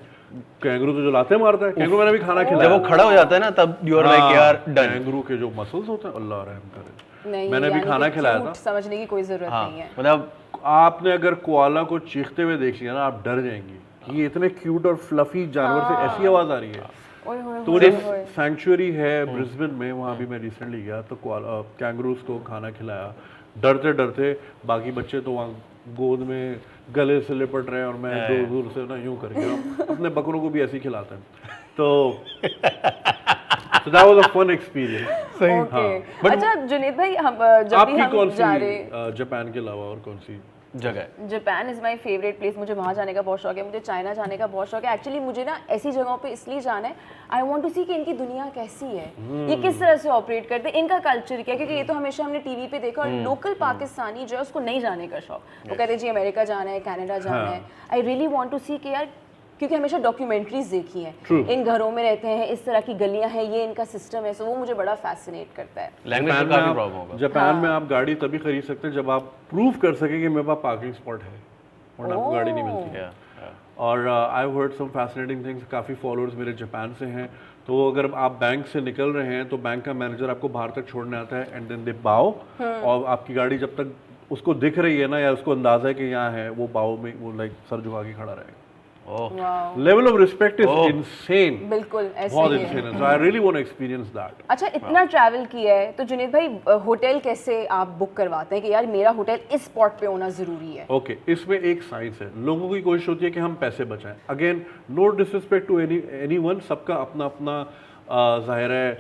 [0.63, 3.13] कैंगरू तो जो लाते मारता है कैंगरू मैंने भी खाना खिलाया जब वो खड़ा हो
[3.13, 6.15] जाता है ना तब यू आर लाइक यार डन कैंगरू के जो मसल्स होते हैं
[6.15, 9.81] अल्लाह रहम करे नहीं मैंने भी खाना खिलाया था समझने की कोई ज़रूरत हाँ नहीं
[9.81, 10.31] है मतलब
[10.65, 14.49] आपने अगर कोआला को चीखते हुए देख लिया ना आप डर जाएँगी कि ये इतने
[14.61, 16.85] क्यूट और फ्लफी जानवर से ऐसी आवाज़ आ रही है
[17.29, 17.73] ओए होए तो
[18.99, 23.15] है ब्रिस्बेन में वहाँ भी मैं रिसेंटली गया तो कैंगरूज को खाना खिलाया।
[23.63, 24.33] डरते डरते
[24.67, 25.49] बाकी बच्चे तो वहाँ
[25.99, 26.61] गोद में
[26.95, 29.45] गले से लिपट रहे हैं और मैं दूर दूर से ना यूँ करके
[29.85, 31.23] अपने बकरों को भी ऐसे ही खिलाते हैं।
[31.77, 31.87] तो
[33.85, 37.37] so that was a fun experience okay अच्छा जुनेद भाई हम
[37.71, 40.35] जब भी हम जा रहे जापान के अलावा और कौन सी
[40.77, 44.13] जगह Japan is my favourite place मुझे वहाँ जाने का बहुत शौक है मुझे चाइना
[44.15, 46.95] जाने का बहुत शौक है। एक्चुअली मुझे ना ऐसी जगहों पे इसलिए जाना है
[47.31, 49.51] आई वॉन्ट टू सी कि इनकी दुनिया कैसी है। hmm.
[49.51, 51.57] ये किस तरह से ऑपरेट करते हैं इनका कल्चर क्या है?
[51.57, 54.81] क्योंकि ये तो हमेशा हमने टीवी पे देखा और लोकल पाकिस्तानी जो है उसको नहीं
[54.81, 57.61] जाने का शौक। वो कहते हैं जी अमेरिका जाना है कैनेडा जाना है।
[57.93, 59.09] I really want to see कि यार
[59.59, 61.49] क्योंकि हमेशा डॉक्यूमेंट्रीज देखी हैं। True.
[61.51, 64.45] इन घरों में रहते हैं इस तरह की गलियाँ हैं ये इनका सिस्टम है सो
[64.45, 68.15] वो मुझे बड़ा फैसिनेट करता है। जापान का में आप प्रॉब्लम होगा। में आप गाड़ी
[68.17, 71.33] तभी खरीद सकते हैं जब आप प्रूव कर सके कि मेरे पास पार्किंग स्पॉट है
[72.01, 73.13] वरना आपको गाड़ी नहीं मिलती। yeah.
[73.79, 77.29] और I heard some fascinating things काफ़ी फॉलोअर्स मेरे जापान से हैं।
[77.67, 80.89] तो अगर आप बैंक से निकल रहे हैं तो बैंक का मैनेजर आपको बाहर तक
[80.89, 83.93] छोड़ने आता है एंड देन दे बाओ और आपकी गाड़ी जब तक
[84.33, 87.13] उसको दिख रही है ना या उसको अंदाज़ा है कि यहाँ है वो बाओ में
[87.21, 88.63] वो लाइक सर झुका के खड़ा रहेगा।
[89.09, 90.69] Level of respect is.
[90.69, 95.05] Insane बिल्कुल ऐसे बहुत इनसेन है। So I really want to experience that अच्छा इतना
[95.07, 99.11] ट्रैवल किया है तो जुनेद भाई होटल कैसे आप बुक करवाते हैं कि यार मेरा
[99.19, 100.87] होटल इस स्पॉट पे होना ज़रूरी है?
[100.91, 104.65] ओके इसमें एक साइंस है। लोगों की कोशिश होती है कि हम पैसे बचाएँ। Again
[104.91, 107.63] no disrespect to any anyone सबका अपना अपना
[108.47, 108.91] ज़ाहिर है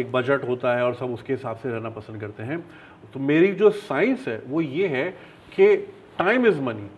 [0.00, 2.58] एक बजट होता है और सब उसके हिसाब से रहना पसंद करते हैं।
[3.14, 5.10] तो मेरी जो साइंस है वो ये है
[5.52, 5.76] कि
[6.18, 6.88] टाइम इज़ मनी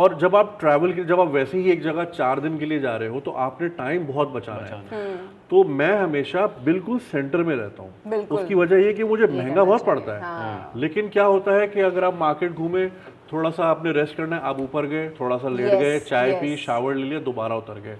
[0.00, 2.80] और जब आप ट्रैवल के जब आप वैसे ही एक जगह चार दिन के लिए
[2.80, 5.16] जा रहे हो तो आपने टाइम बहुत बचाना है।
[5.50, 9.84] तो मैं हमेशा बिल्कुल सेंटर में रहता हूँ। उसकी वजह ये कि मुझे महँगा बहुत
[9.84, 12.86] पड़ता है। हाँ। लेकिन क्या होता है कि अगर आप मार्केट घूमे
[13.32, 16.56] थोड़ा सा आपने रेस्ट करना है आप ऊपर गए थोड़ा सा लेट गए चाय पी
[16.56, 17.96] शावर ले लिया दोबारा उतर गए।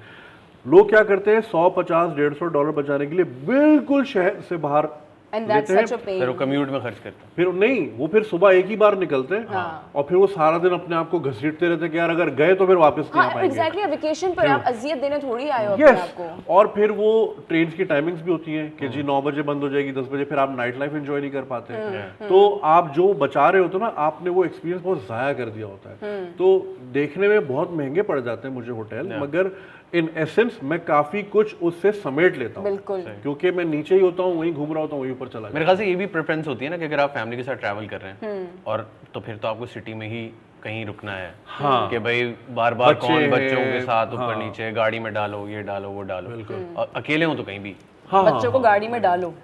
[0.64, 4.56] लोग क्या करते हैं सौ पचास डेढ़ सौ डॉलर बचाने के लिए बिल्कुल शहर से
[4.58, 4.86] बाहर
[5.32, 8.76] अ हैं। फिर कम्यूट में खर्च करते हैं। फिर नहीं वो फिर सुबह एक ही
[8.76, 11.92] बार निकलते हैं। हाँ। और फिर वो सारा दिन अपने आप को घसीटते रहते हैं
[11.92, 15.18] कि यार अगर गए तो फिर वापस नहीं हाँ एग्जैक्टली वेकेशन पर आप अजियत देने
[15.18, 17.10] थोड़ी आए हो अपने यस और फिर वो
[17.48, 20.08] ट्रेन की टाइमिंग्स भी होती हैं कि हाँ। जी नौ बजे बंद हो जाएगी दस
[20.12, 23.62] बजे फिर आप नाइट लाइफ एंजॉय नहीं कर पाते। हाँ, तो आप जो बचा रहे
[23.62, 27.48] होते ना आपने वो एक्सपीरियंस बहुत ज़ाया कर दिया होता है। हाँ। तो देखने में
[27.48, 29.50] बहुत महँगे पड़ जाते हैं मुझे होटल मगर
[29.94, 34.22] इन एसेंस मैं काफ़ी कुछ उससे समेट लेता हूँ। बिल्कुल। क्योंकि मैं नीचे ही होता
[34.22, 36.46] हूँ वहीं घूम रहा होता हूँ वहीं ऊपर चला मेरे ख्याल से ये भी प्रेफरेंस
[36.46, 38.90] होती है ना कि अगर आप फैमिली के साथ ट्रैवल कर रहे हैं हम्म। और
[39.14, 40.24] तो फिर तो आपको सिटी में ही
[40.62, 44.36] कहीं रुकना है। हाँ। कि भाई बार बार बच्चे कौन बच्चों के साथ ऊपर हाँ।
[44.38, 46.30] नीचे गाड़ी में डालो ये डालो वो डालो।
[46.76, 47.74] और अकेले हो तो कहीं भी।
[48.08, 49.34] हाँ हाँ बच्चों को गाड़ी में डालो।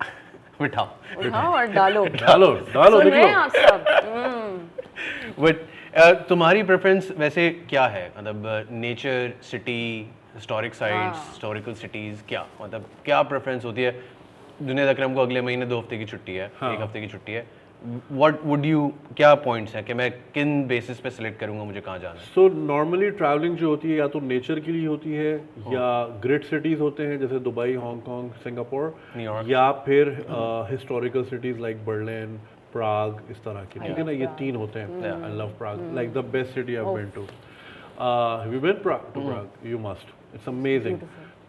[0.62, 0.88] बिठाओ।
[1.32, 5.56] हाँ और डालो। डालो डालो सुन रहे हैं निकलो आप सब। बट
[5.94, 9.82] तुम्हारी प्रेफरेंस वैसे क्या है मतलब nature city
[10.34, 13.94] historic sites historical cities क्या मतलब क्या प्रेफरेंस होती है
[14.62, 16.72] जुनेद अकरम को अगले महीने दो हफ़्ते की छुट्टी है हाँ.
[16.74, 17.44] एक हफ़्ते की छुट्टी है
[18.12, 21.98] वट वुड यू क्या पॉइंट्स हैं कि मैं किन बेसिस पे सिलेक्ट करूँगा मुझे कहाँ
[21.98, 25.34] जाना है सो नॉर्मली ट्रैवलिंग जो होती है या तो नेचर के लिए होती है
[25.58, 30.16] हाँ। या ग्रेट सिटीज़ होते हैं जैसे दुबई हांगकांग सिंगापुर न्यूयॉर्क। या फिर
[30.70, 32.40] historical cities like Berlin
[32.72, 34.10] Prague इस तरह की ठीक है ना?
[34.12, 37.22] ये तीन होते हैं। I love Prague like the best city I been to
[38.00, 40.98] have you been Prague to Prague you must it's amazing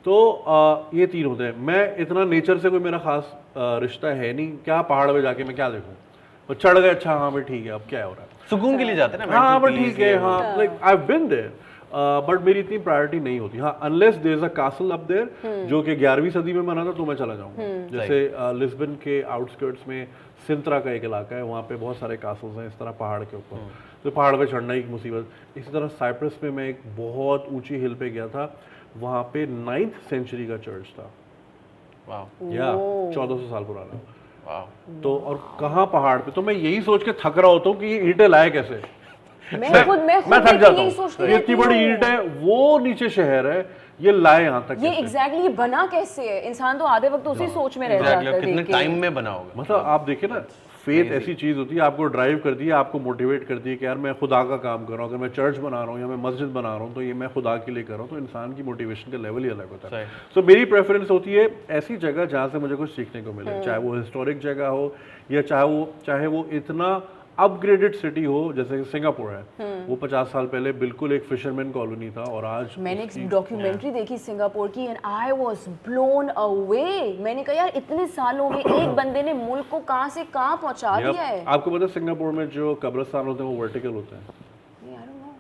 [0.06, 0.14] तो
[0.50, 4.32] uh, ये तीन होते हैं। मैं इतना नेचर से कोई मेरा खास uh, रिश्ता है
[4.34, 5.96] नहीं। क्या पहाड़ पे जाके मैं क्या देखूँ?
[6.50, 8.30] तो चढ़ गए अच्छा हाँ भाई ठीक है अब क्या हो रहा है?
[8.50, 11.52] सुकून के लिए जाते हैं ना हाँ बट ठीक है हाँ like I been there
[12.28, 15.82] but मेरी इतनी प्रायोरिटी नहीं होती। हाँ unless there is a castle up there जो
[15.84, 18.20] कि 11वीं सदी में बना था तो मैं चला जाऊँगा। जैसे
[18.60, 20.08] लिस्बन के आउटस्कर्ट्स में
[20.48, 23.38] सिंत्रा का एक इलाका है वहाँ पे बहुत सारे कासल्स हैं इस तरह पहाड़ के
[23.38, 23.70] ऊपर।
[24.04, 27.94] तो पहाड़ पे चढ़ना एक मुसीबत। इसी तरह साइप्रस में मैं एक बहुत ऊँची हिल
[27.96, 28.54] पे गया था
[28.98, 31.10] वहाँ पे नाइन्थ सेंचुरी का चर्च था।
[32.52, 32.72] या
[33.14, 34.00] चौदह सौ साल पुराना।
[35.04, 36.32] तो और कहाँ पहाड़ पे?
[36.32, 38.82] तो मैं यही सोच के थक रहा होता हूँ कि ये ईंटें लाए कैसे?
[39.48, 43.10] मैं खुद मैं खुद मैं थक जाता हूँ। इतनी बड़ी हूँ। ईंट है वो नीचे
[43.10, 43.62] शहर है।
[44.02, 46.42] ये लाए यहाँ तक ये एग्जैक्टली ये बना कैसे है?
[46.48, 49.62] इंसान तो आधे वक्त उसी सोच में रह जाता है कितने टाइम में बना होगा?
[49.62, 50.40] मतलब आप देखिए ना
[50.86, 53.98] फेथ ऐसी चीज़ होती है आपको ड्राइव करती है आपको मोटिवेट करती है कि यार
[53.98, 56.16] मैं खुदा का काम कर रहा हूँ अगर मैं चर्च बना रहा हूँ या मैं
[56.24, 58.54] मस्जिद बना रहा हूँ तो ये मैं खुदा के लिए कर रहा हूँ तो इंसान
[58.54, 62.26] की मोटिवेशन का लेवल ही अलग होता है। सो मेरी प्रेफरेंस होती है ऐसी जगह
[62.26, 64.94] जहाँ से मुझे कुछ सीखने को मिले चाहे वो हिस्टोरिक जगह हो
[65.32, 66.90] या चाहे वो चाहे वो इतना
[67.42, 72.10] अपग्रेडेड सिटी हो जैसे कि सिंगापुर है वो पचास साल पहले बिल्कुल एक फिशरमैन कॉलोनी
[72.12, 77.44] था और आज मैंने एक डॉक्यूमेंट्री देखी सिंगापुर की and I was blown away मैंने
[77.44, 80.96] कहा यार इतने सालों में एक बंदे ने मुल्क को कहाँ से कहाँ पहुँचा.
[81.02, 81.44] दिया है?
[81.46, 84.26] आपको पता है सिंगापुर में जो कब्रिस्तान होते हैं वो वर्टिकल होते हैं.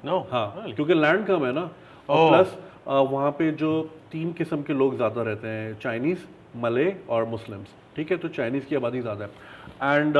[0.05, 1.69] नो हाँ क्योंकि लैंड कम है ना।
[2.09, 6.25] और प्लस वहाँ पे जो तीन किस्म के लोग ज़्यादा रहते हैं चाइनीज़
[6.61, 10.17] मले और मुस्लिम्स ठीक है तो चाइनीज़ की आबादी ज़्यादा है। एंड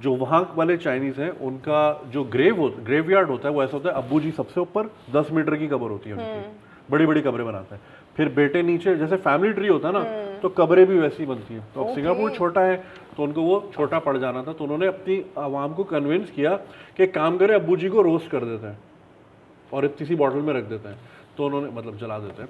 [0.00, 3.76] जो वहाँ वाले चाइनीज़ हैं उनका जो ग्रेव हो ग्रेव यार्ड होता है वो ऐसा
[3.76, 7.20] होता है अब्बू जी सबसे ऊपर दस मीटर की कबर होती है उनकी। बड़ी बड़ी
[7.20, 7.82] कब्रें बनाते हैं।
[8.16, 11.66] फिर बेटे नीचे जैसे फैमिली ट्री होता है ना तो कब्रें भी वैसी बनती हैं।
[11.74, 12.76] तो अब सिंगापुर छोटा है
[13.16, 16.54] तो उनको वो छोटा पड़ जाना था तो उन्होंने अपनी आवाम को कन्विंस किया
[16.96, 18.78] कि काम करें अब्बू जी को रोस्ट कर देते हैं
[19.72, 20.98] और इतनी सी बॉटल में रख देते हैं।
[21.38, 22.48] तो उन्होंने मतलब जला देते हैं।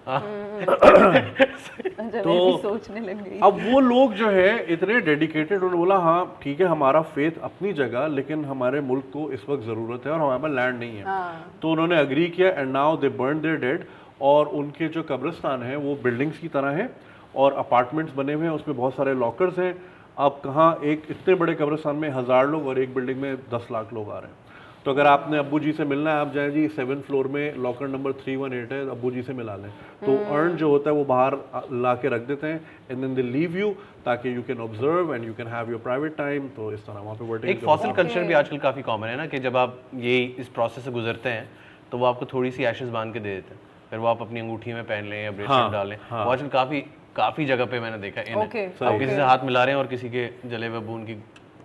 [1.39, 5.97] अच्छा, मैं भी सोचने लग गई। अब वो लोग जो है इतने डेडिकेटेड उन्होंने बोला
[6.01, 10.13] हाँ ठीक है हमारा फेथ अपनी जगह लेकिन हमारे मुल्क को इस वक्त ज़रूरत है
[10.13, 13.41] और हमारे पास लैंड नहीं है। हाँ। तो उन्होंने अग्री किया and now they burn
[13.41, 13.85] their dead
[14.23, 16.91] और उनके जो कब्रिस्तान है वो बिल्डिंग्स की तरह है
[17.35, 19.75] और अपार्टमेंट्स बने हुए हैं उसमें बहुत सारे लॉकर्स हैं।
[20.19, 23.93] अब कहाँ एक इतने बड़े कब्रिस्तान में हज़ार लोग और एक बिल्डिंग में दस लाख
[23.93, 24.37] लोग आ रहे हैं।
[24.85, 27.89] तो अगर आपने अब्बू जी से मिलना है आप जाएँ जी सेवन फ्लोर में locker
[27.89, 29.71] number three one eight है अब्बू जी से मिला लें।
[30.05, 31.37] तो अर्न जो होता है वो बाहर
[31.75, 32.61] ला के रख देते हैं
[32.91, 33.71] and then they leave you
[34.05, 37.15] ताकि you can observe and you can have your private time तो इस तरह वहाँ
[37.17, 40.19] पे वर्टिंग एक फॉसिल कल्चर भी आजकल काफ़ी कॉमन है ना कि जब आप ये
[40.39, 41.49] इस प्रोसेस से गुजरते हैं
[41.91, 43.61] तो वो आपको थोड़ी सी एशेस बाँध के दे देते हैं।
[43.91, 46.49] फिर वो आप अपनी अंगूठी में पहन लें या ब्रेसलेट हाँ, डाल। लें वो आजकल
[46.49, 46.81] काफ़ी
[47.17, 49.81] काफ़ी जगह पे मैंने देखा है Okay, इन्हें आप किसी से हाथ मिला रहे हैं
[49.81, 51.15] और किसी के जले हुए बून की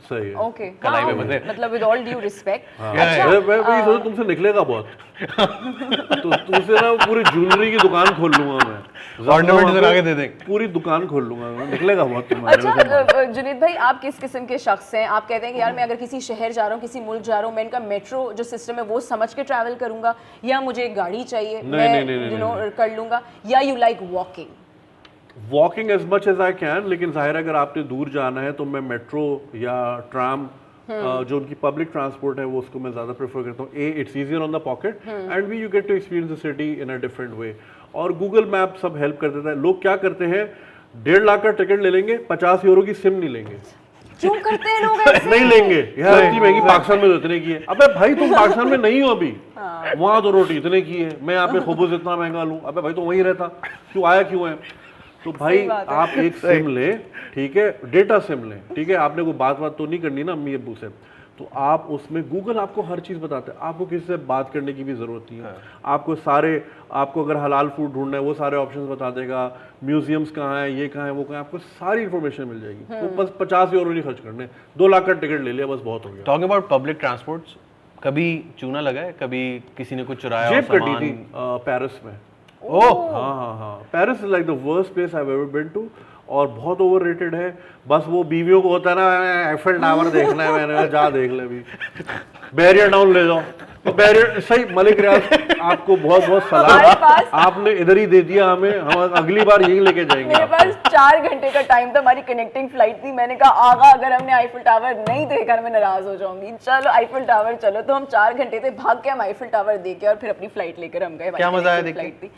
[0.04, 4.24] सही है ओके कलाई में बंधे। मतलब विद ऑल ड्यू रिस्पेक्ट मैं मैं सोचा तुमसे
[4.26, 4.86] निकलेगा बहुत।
[6.14, 11.48] तो तुमसे ना पूरी ज्वेलरी की दुकान खोल लूँगा मैं। दे। पूरी दुकान खोल लूँगा
[11.50, 15.06] मैं। निकलेगा बहुत तुम्हारे अच्छा जुनीद भाई आप किस किस्म के शख्स हैं?
[15.08, 17.40] आप कहते हैं कि यार मैं अगर किसी शहर जा रहा हूँ किसी मुल्क जा
[17.40, 20.84] रहा हूँ मैं इनका मेट्रो जो सिस्टम है वो समझ के ट्रैवल करूँगा या मुझे
[20.84, 24.00] एक गाड़ी चाहिए नहीं, मैं नहीं, नहीं, यू नहीं, नो कर लूँगा या you like
[24.12, 24.48] walking
[25.38, 28.66] walking as much as I can लेकिन ज़ाहिर है अगर आपने दूर जाना है तो
[28.66, 29.26] मैं मेट्रो
[29.58, 29.78] या
[30.12, 30.48] ट्राम
[30.90, 34.42] जो उनकी पब्लिक ट्रांसपोर्ट है वो उसको मैं ज़्यादा प्रेफर करता हूँ। A it's easier
[34.42, 37.56] on the pocket and we you get to experience the city in a different way
[37.96, 40.46] और गूगल मैप सब हेल्प कर देता है। लोग क्या करते हैं?
[40.96, 43.56] डेढ़ लाख का टिकट ले लेंगे पचास यूरो की सिम नहीं लेंगे।
[44.22, 45.30] क्यों करते हैं लोग ऐसे?
[45.30, 48.68] नहीं लेंगे। यार इतनी महँगी पाकिस्तान में तो इतने की है। अबे भाई तुम पाकिस्तान
[48.68, 49.36] में नहीं हो अभी।
[49.98, 52.94] वहाँ तो रोटी इतने की है। मैं यहाँ पे खुबूज इतना महँगा लूँ। अबे भाई
[52.94, 53.48] तो वहीं रहता।
[53.92, 54.08] क्यों?
[54.10, 54.58] आया क्यों है?
[55.24, 56.92] तो भाई आप एक सिम ले
[57.34, 57.70] ठीक है?
[57.86, 58.96] डेटा सिम ले ठीक है?
[58.96, 60.90] आपने कोई बात बात तो नहीं करनी ना अम्मी अबू से।
[61.38, 64.84] तो आप उसमें गूगल आपको हर चीज़ बताता है। आपको किसी से बात करने की
[64.84, 65.54] भी ज़रूरत नहीं है।
[65.86, 66.52] आपको सारे
[66.94, 69.46] आपको अगर हलाल फ़ूड ढूंढना है वो सारे ऑप्शंस बता देगा।
[69.84, 73.08] म्यूजियम्स कहाँ है ये कहाँ है वो कहाँ है आपको सारी इन्फॉर्मेशन मिल जाएगी। तो
[73.16, 76.12] बस पचास यूरो नहीं खर्च करने। दो लाख का टिकट ले लिया बस बहुत हो
[76.12, 77.56] गया। टॉकिंग अबाउट पब्लिक ट्रांसपोर्ट्स
[78.04, 78.28] कभी
[78.60, 79.12] चूना लगा है?
[79.22, 79.42] कभी
[79.78, 82.14] किसी ने कुछ चुराया हो जेब कटी थी पेरिस में।
[82.64, 83.76] ओह हाँ हाँ हाँ.
[83.94, 85.88] Paris is like the worst place I ever been to
[86.30, 87.50] और बहुत ओवर रेटेड है।
[87.88, 91.48] बस वो बीवियों को होता है ना एफएल टावर देखना है मैंने जा देख ले
[91.48, 91.64] भी
[92.56, 93.42] बैरियर डाउन ले जाओ।
[93.86, 98.80] तो बैरियर सही मलिक रियाज आपको बहुत बहुत सलाह आपने इधर ही दे दिया हमें
[98.80, 102.70] हम अगली बार यही लेके जाएँगे मेरे पास चार घंटे का टाइम था हमारी कनेक्टिंग
[102.70, 106.52] फ़्लाइट थी। मैंने कहा आगा अगर हमने आईफिल टावर नहीं देखा मैं नाराज़ हो जाऊँगी।
[106.66, 110.08] चलो आईफिल टावर चलो। तो हम चार घंटे थे भाग के हम आईफिल टावर देखे
[110.08, 112.32] और फिर अपनी फ़्लाइट लेकर हम गए। क्या मज़ा आया देख फ़्लाइट थी।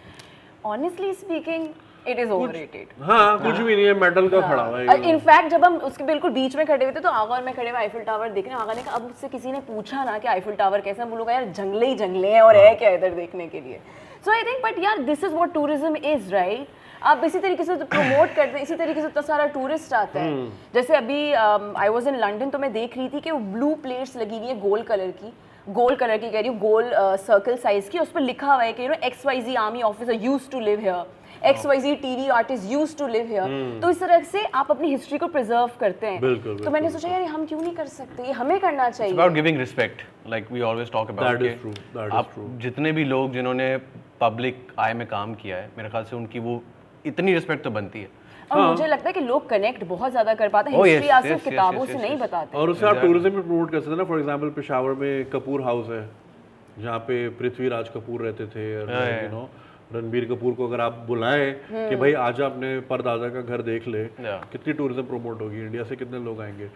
[0.66, 1.68] Honestly speaking
[2.08, 5.66] it is overrated हाँ कुछ भी नहीं है मेटल का खड़ा हुआ है इनफैक्ट जब
[5.66, 8.02] हम उसके बिल्कुल बीच में खड़े हुए थे तो आगा और मैं खड़े हुए आईफिल
[8.04, 10.56] टावर देख रहे हैं। आगा ने कहा अब मुझसे किसी ने पूछा ना कि आईफिल
[10.56, 11.10] टावर कैसा है?
[11.10, 13.80] हम लोग यार जंगले ही जंगले हैं और है क्या इधर देखने के लिए?
[14.26, 16.68] सो आई थिंक बट यार this is what tourism is right
[17.04, 20.20] आप इसी तरीके से तो प्रमोट करते हैं इसी तरीके से इतना सारा टूरिस्ट आता
[20.20, 23.74] है। जैसे अभी आई वाज इन लंदन तो मैं देख रही थी कि वो ब्लू
[23.84, 25.34] प्लेट्स लगी हुई है गोल्ड कलर की।
[25.70, 28.74] गोल्ड कलर की कह रही हूँ गोल सर्कल साइज़ की उस पर लिखा हुआ है
[28.74, 31.96] कि you know X Y Z army officer use to live here X Y Z
[31.96, 35.72] TV artist use to live here तो इस तरह से आप अपनी हिस्ट्री को प्रिजर्व
[35.80, 38.24] करते हैं। बिल्कुल, बिल्कुल, तो मैंने सोचा यार हम क्यों नहीं कर सकते?
[38.24, 39.14] ये हमें करना चाहिए.
[39.16, 42.32] about giving respect like we always talk about That is कि true, that is आप
[42.62, 43.76] जितने भी लोग जिन्होंने
[44.22, 46.62] पब्लिक आय में काम किया है मेरे ख्याल से उनकी वो
[47.06, 48.10] इतनी रिस्पेक्ट तो बनती है।
[48.52, 50.92] और हाँ। मुझे लगता है कि लोग कनेक्ट बहुत ज़्यादा कर पाते हैं। Oh, yes,
[50.92, 53.42] हिस्ट्री yes, सिर्फ़ yes, किताबों yes, से yes, नहीं बताते। और उससे आप टूरिज़्म भी
[53.42, 56.08] प्रमोट कर सकते हैं ना। फॉर एग्जांपल पेशावर में कपूर हाउस है
[56.80, 59.50] जहाँ पे पृथ्वीराज कपूर रहते थे यू नो
[59.94, 64.04] रणबीर कपूर को अगर आप बुलाएँ कि भाई आज अपने परदादा का घर देख ले
[64.20, 66.70] कितनी टूरिज़्म प्रमोट होगी इंडिया से कितने लोग आएँगे।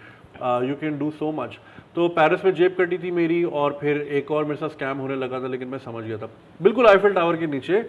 [0.68, 1.58] You can do so much
[1.96, 5.16] तो पेरिस में जेब कटी थी मेरी और फिर एक और मेरे साथ स्कैम होने
[5.16, 6.30] लगा था लेकिन मैं समझ गया था।
[6.60, 7.82] बिल्कुल आईफिल टावर के नीचे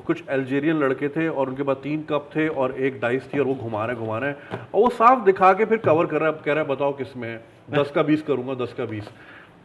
[0.00, 3.46] कुछ अल्जेरियन लड़के थे और उनके पास तीन कप थे और एक डाइस थी और
[3.46, 6.38] वो घुमा रहे घुमा रहे। और वो साफ़ दिखा के फिर कवर कर रहा है
[6.44, 7.44] कह रहा है बताओ किसमें है?
[7.70, 9.08] दस का बीस करूँगा दस का बीस.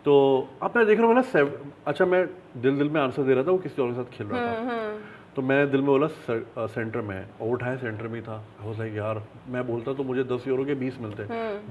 [0.06, 0.16] तो
[0.64, 1.50] अब मैं देख रहा हूँ मैं ना
[1.88, 2.26] अच्छा मैं
[2.58, 4.88] दिल दिल में आंसर दे रहा था वो किसी और के साथ खेल रहा था।
[5.36, 6.08] तो मैंने दिल में बोला
[6.68, 10.04] सेंटर में है। और उठाया सेंटर में ही था। Was like, यार मैं बोलता तो
[10.04, 11.26] मुझे दस यूरो के बीस मिलते।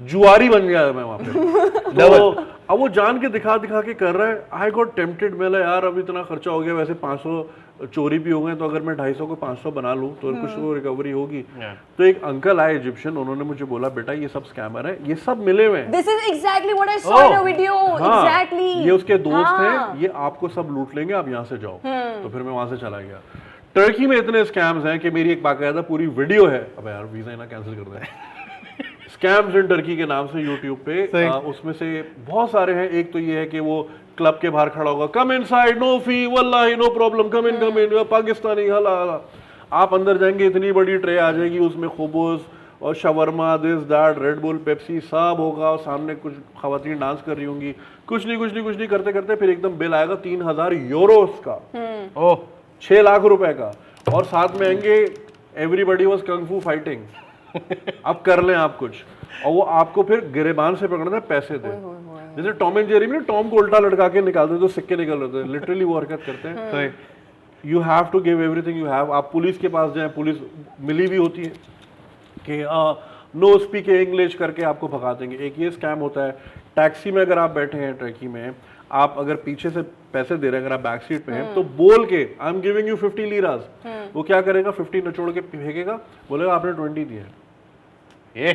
[0.05, 1.31] जुआरी बन गया मैं वहाँ पे।
[1.99, 5.39] तो अब वो जान के दिखा दिखा के कर रहा है। आई गॉट टेम्पटेड मैं
[5.39, 7.41] बोला, यार अब इतना खर्चा हो गया वैसे 500
[7.85, 10.73] चोरी भी हो गए तो अगर मैं 250 को 500 बना लूँ तो कुछ तो
[10.73, 11.41] रिकवरी होगी।
[11.97, 15.43] तो एक अंकल आए इजिप्शियन उन्होंने मुझे बोला बेटा ये सब स्कैमर है ये सब
[15.45, 19.47] मिले हुए this is exactly what I saw in a video exactly ये उसके दोस्त
[19.47, 21.77] हाँ। हैं। ये आपको सब लूट लेंगे आप यहाँ से जाओ।
[22.23, 23.21] तो फिर मैं वहाँ से चला गया।
[23.75, 27.35] टर्की में इतने स्कैम्स हैं कि मेरी एक बाकायदा पूरी वीडियो है। अब यार वीज़ा
[27.35, 28.05] ना कैंसिल कर दें।
[29.09, 31.87] स्कैम्स इन टर्की के नाम से यूट्यूब पे आ, उसमें से
[32.27, 33.81] बहुत सारे हैं। एक तो ये है कि वो
[34.19, 37.57] क्लब के बाहर खड़ा होगा कम इन साइड नो फ़ी वल्लाही no problem come in
[37.59, 39.19] come in Pakistani हला हला
[39.73, 42.45] आप अंदर जाएँगे इतनी बड़ी ट्रे आ जाएगी उसमें खुबूस
[42.81, 47.35] और shawarma this that Red Bull Pepsi सब होगा और सामने कुछ खातन डांस कर
[47.37, 47.71] रही होंगी।
[48.07, 51.41] कुछ नहीं कुछ नहीं कुछ नहीं करते करते फिर एकदम बिल आएगा तीन हज़ार यूरोस
[51.47, 51.55] का।
[52.17, 52.37] ओह।
[52.83, 53.71] छह लाख रुपए का।
[54.13, 54.95] और साथ में आएँगे
[55.63, 57.01] एवरीबडी वॉज़ कंग फाइटिंग
[57.55, 59.03] अब कर लें आप कुछ।
[59.45, 61.69] और वो आपको फिर गिरेबान से पकड़ना है पैसे दे।
[62.35, 65.17] जैसे टॉम एंड जेरी में टॉम को उल्टा लटका के निकालते हैं तो सिक्के निकल
[65.17, 66.93] रहे थे लिटरली वो हरकत करते हैं।
[67.63, 70.35] You have to give everything you have आप पुलिस के पास जाएँ पुलिस
[70.81, 71.51] मिली भी होती है
[72.49, 72.63] कि
[73.35, 76.31] नो स्पीक इंग्लिश करके आपको भगा देंगे। एक ये स्कैम होता है
[76.75, 78.51] टैक्सी में अगर आप बैठे हैं ट्रैकी में
[78.91, 79.81] आप अगर पीछे से
[80.13, 82.59] पैसे दे रहे हैं अगर आप बैक सीट पे हैं तो बोल के I am
[82.61, 83.59] giving you 50 liras
[84.13, 84.71] वो क्या करेगा?
[84.73, 87.31] 50 निचोड़ के फेंकेगा बोलेगा आपने 20 दिया है.
[88.35, 88.53] ये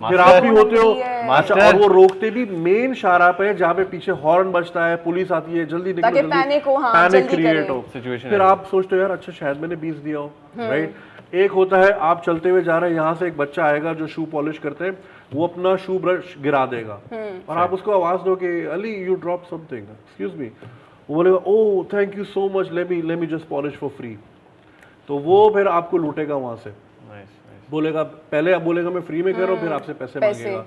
[0.00, 0.92] फिर आप भी होते हो।
[1.34, 5.32] अच्छा और वो रोकते भी मेन शाहरा पे जहाँ पे पीछे हॉर्न बजता है पुलिस
[5.32, 8.96] आती है जल्दी निकलो जल्दी panic हो, हाँ, पैनिक क्रिएट हो। Situation फिर आप सोचते
[8.96, 12.62] हो यार अच्छा शायद मैंने 20 दिया हो राइट एक होता है आप चलते हुए
[12.62, 14.96] जा रहे हैं यहाँ से एक बच्चा आएगा जो शू पॉलिश करते हैं।
[15.32, 17.00] वो अपना शू ब्रश गिरा देगा।
[17.48, 20.46] और आप उसको आवाज़ दो कि Ali you drop something excuse me
[21.08, 24.16] वो बोलेगा ओ thank you so much let me let me just polish for free
[25.08, 29.22] तो वो फिर आपको लूटेगा वहाँ से। नाइस नाइस बोलेगा पहले आप बोलेगा मैं फ्री
[29.22, 30.66] में कर रहा हूँ फिर आपसे पैसे, पैसे। मांगेगा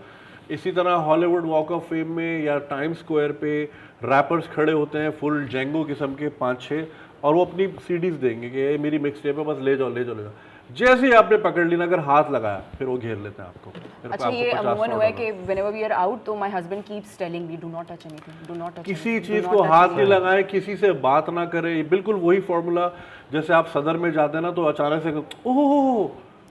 [0.51, 3.63] इसी तरह हॉलीवुड वॉक ऑफ़ फेम में या टाइम स्क्वायर पे
[4.03, 6.85] रैपर्स खड़े होते हैं फुल जेंगो किस्म के पाँच छह
[7.23, 10.03] और वो अपनी सीडीज देंगे कि ये मेरी मिक्स टेप है बस ले जाओ ले
[10.03, 10.31] जाओ ले जाओ.
[10.69, 14.11] जैसे ही आपने पकड़ लिया अगर हाथ लगाया फिर वो घेर लेते हैं आपको। फिर
[14.11, 17.15] अच्छा आपको ये अमूमन हुआ है कि whenever we are out तो my husband keeps
[17.21, 20.43] telling me do not touch anything do not touch किसी चीज़ को हाथ नहीं लगाए
[20.51, 22.87] किसी से बात ना करें। ये बिल्कुल वही फॉर्मूला
[23.33, 25.11] जैसे आप सदर में जाते हैं ना तो अचानक से
[25.49, 25.67] ओहो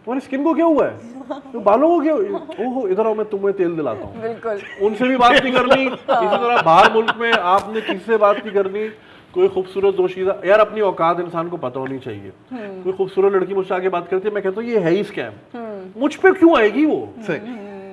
[0.06, 0.96] तुम्हारी स्किन को क्या हुआ है?
[1.52, 2.14] तो बालों को क्या
[2.66, 5.96] ओहो इधर आओ मैं तुम्हें तेल दिलाता हूँ। बिल्कुल। उनसे भी बात नहीं करनी। इसी
[6.06, 8.88] तरह बाहर मुल्क में आपने किसी से बात नहीं करनी।
[9.36, 13.74] कोई खूबसूरत दोशीदा यार अपनी औकात इंसान को पता होनी चाहिए। कोई खूबसूरत लड़की मुझसे
[13.74, 15.32] आगे बात करती है मैं कहता हूँ ये है ही स्कैम
[15.96, 17.00] मुझ पर क्यों आएगी वो?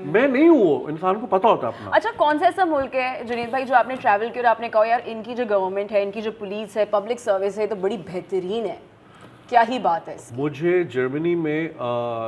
[0.06, 3.26] मैं नहीं हूँ वो इंसान को पता होता अपना। अच्छा कौन सा ऐसा मुल्क है
[3.26, 6.22] जुनीद भाई जो आपने ट्रैवल किया और आपने कहा यार इनकी जो गवर्नमेंट है इनकी
[6.22, 8.78] जो पुलिस है पब्लिक सर्विस है तो बड़ी बेहतरीन है।
[9.54, 10.36] क्या ही बात है इसकी?
[10.36, 11.74] मुझे जर्मनी में अ,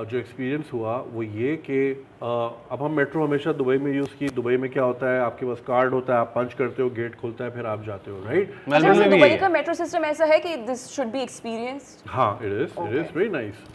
[0.09, 1.77] जो एक्सपीरियंस हुआ वो ये कि
[2.23, 5.63] अब हम मेट्रो हमेशा दुबई में यूज़ की दुबई में क्या होता है आपके पास
[5.67, 8.51] कार्ड होता है आप पंच करते हो गेट खुलता है फिर आप जाते हो राइट
[8.51, 11.21] अच्छा मेलबर्न वैसे में भी दुबई का मेट्रो सिस्टम ऐसा है कि दिस शुड बी
[11.21, 13.65] एक्सपीरियंस्ड हाँ it is it is very nice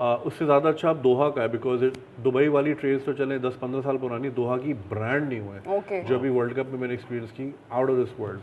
[0.00, 1.84] उससे ज़्यादा अच्छा आप दोहा का है बिकॉज़
[2.22, 6.04] दुबई वाली ट्रेन तो चले दस पंद्रह साल पुरानी दोहा की ब्रांड नहीं हुआ है
[6.04, 8.40] जो अभी वर्ल्ड कप में मैंने एक्सपीरियंस की आउट ऑफ़ दिस वर्ल्ड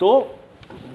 [0.00, 0.10] तो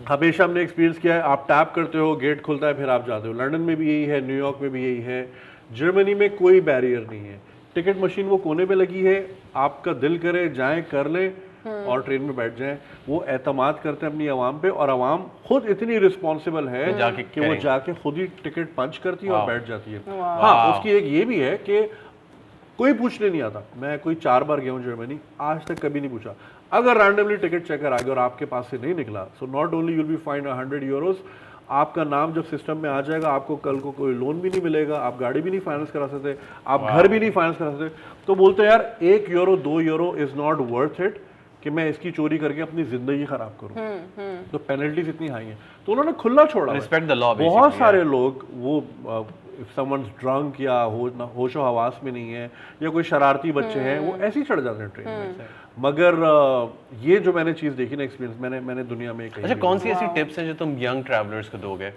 [0.07, 3.28] हमेशा हमने एक्सपीरियंस किया है आप टैप करते हो गेट खुलता है फिर आप जाते
[3.28, 5.28] हो। लंदन में भी यही है न्यूयॉर्क में भी यही है।
[5.71, 7.39] जर्मनी में कोई बैरियर नहीं है।
[7.76, 9.17] टिकट मशीन वो कोने पे लगी है
[9.57, 11.28] आपका दिल करे जाए कर ले
[11.65, 15.65] और ट्रेन में बैठ जाएँ। वो एतमाद करते हैं अपनी आवाम पे और आवाम खुद
[15.69, 19.67] इतनी रिस्पॉन्सिबल है जाके कि वो जाके खुद ही टिकट पंच करती है और बैठ
[19.67, 21.82] जाती है। हाँ उसकी एक ये भी है कि
[22.78, 26.09] कोई पूछने नहीं आता। मैं कोई चार बार गया हूँ जर्मनी आज तक कभी नहीं
[26.09, 26.36] पूछा।
[26.72, 29.93] अगर रैंडमली टिकट चेकर आ गया और आपके पास से नहीं निकला so not only
[29.95, 31.18] you'll be fine hundred euros
[31.72, 34.97] आपका नाम जब सिस्टम में आ जाएगा आपको कल को कोई लोन भी नहीं मिलेगा
[35.01, 36.36] आप गाड़ी भी नहीं फाइनेंस करा सकते
[36.68, 40.13] आप घर भी नहीं फाइनेंस करा सकते। तो बोलते हैं यार एक यूरो दो euro
[40.26, 41.22] is not worth it
[41.63, 44.45] कि मैं इसकी चोरी करके अपनी ज़िंदगी खराब करूँ.
[44.51, 48.03] तो पेनल्टीज इतनी हाई हैं। तो उन्होंने खुला छोड़ा है। Respect the law, बहुत सारे
[48.03, 48.78] लोग वो
[49.61, 52.49] इफ़ समवंस ड्रंक या हो होशो हवास में नहीं है
[52.84, 55.36] या कोई शरारती बच्चे हैं वो ऐसे ही चढ़ जाते हैं ट्रेन में।
[55.80, 56.15] मगर
[57.01, 60.07] ये जो मैंने चीज़ देखी ना एक्सपीरियंस मैंने मैंने दुनिया में अच्छा कौन सी ऐसी
[60.15, 61.88] टिप्स हैं जो तुम यंग ट्रैवलर्स को दोगे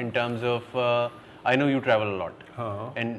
[0.00, 0.76] in terms of
[1.48, 3.16] I know you travel lot हाँ। And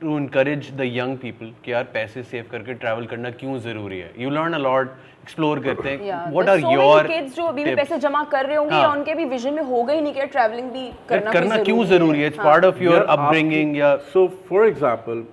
[0.00, 4.12] to encourage the young people कि यार पैसे सेव करके ट्रैवल करना क्यों ज़रूरी है?
[4.18, 7.98] You learn a lot explore करते हैं। व्हाट आर योर किड्स जो अभी भी पैसे
[7.98, 10.90] जमा कर रहे होंगे या उनके भी विजन में होगा ही नहीं कि ट्रैवलिंग भी
[11.08, 15.24] करना करना क्यों ज़रूरी है। It's part of your upbringing या सो फॉर एग्ज़ाम्पल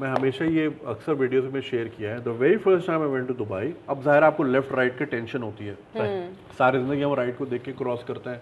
[0.00, 3.28] मैं हमेशा ये अक्सर वीडियोस में शेयर किया है। The very first time I went
[3.28, 5.74] to Dubai अब ज़ाहिर आपको लेफ़्ट राइट की टेंशन होती है।
[6.58, 8.40] सारी ज़िंदगी हम राइट को देख के क्रॉस करते हैं।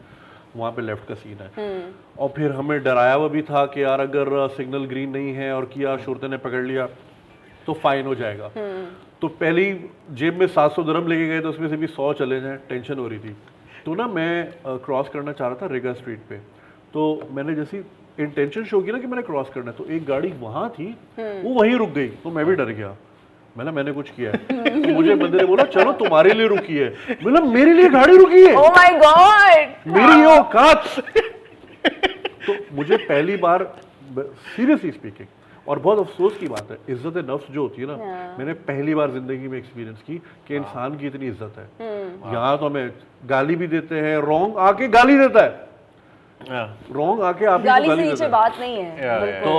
[0.56, 1.50] वहाँ पे लेफ़्ट का सीन है।
[2.18, 5.64] और फिर हमें डराया हुआ भी था कि यार अगर सिग्नल ग्रीन नहीं है और
[5.66, 6.86] किया शुरते ने पकड़ लिया
[7.66, 8.50] तो फाइन हो जाएगा।
[9.20, 9.64] तो पहली
[10.12, 13.06] जेब में 700 दरम लेके गए तो उसमें से भी सौ चले जाए टेंशन हो
[13.08, 13.36] रही थी।
[13.84, 14.52] तो ना मैं
[14.84, 16.36] क्रॉस करना चाह रहा था रेगा स्ट्रीट पे।
[16.92, 17.78] तो मैंने जैसी
[18.18, 20.86] इंटेंशन शो की ना कि मैंने क्रॉस करना है तो एक गाड़ी वहाँ थी
[21.18, 22.96] वो वहीं रुक गई तो मैं भी डर गया।
[23.58, 26.88] मैंने मैंने कुछ किया है। तो मुझे बंदे ने बोला चलो तुम्हारे लिए रुकी है।
[27.24, 28.54] मैंने मेरे लिए गाड़ी रुकी है?
[28.56, 29.58] Oh my God!
[29.86, 30.84] मेरी ये औकात
[32.46, 33.64] तो मुझे पहली बार
[34.56, 35.28] सीरियसली स्पीकिंग
[35.68, 37.96] और बहुत अफसोस की बात है इज़्ज़त नफ्स जो होती है ना
[38.38, 40.16] मैंने पहली बार ज़िंदगी में एक्सपीरियंस की
[40.48, 41.66] कि इंसान की इतनी इज़्ज़त है।
[42.32, 42.90] यहाँ तो हमें
[43.30, 45.50] गाली भी देते हैं रॉन्ग आके गाली देता है।
[46.92, 49.52] रॉन्ग आके आप ही गाली से नीचे बात नहीं है Yeah, तो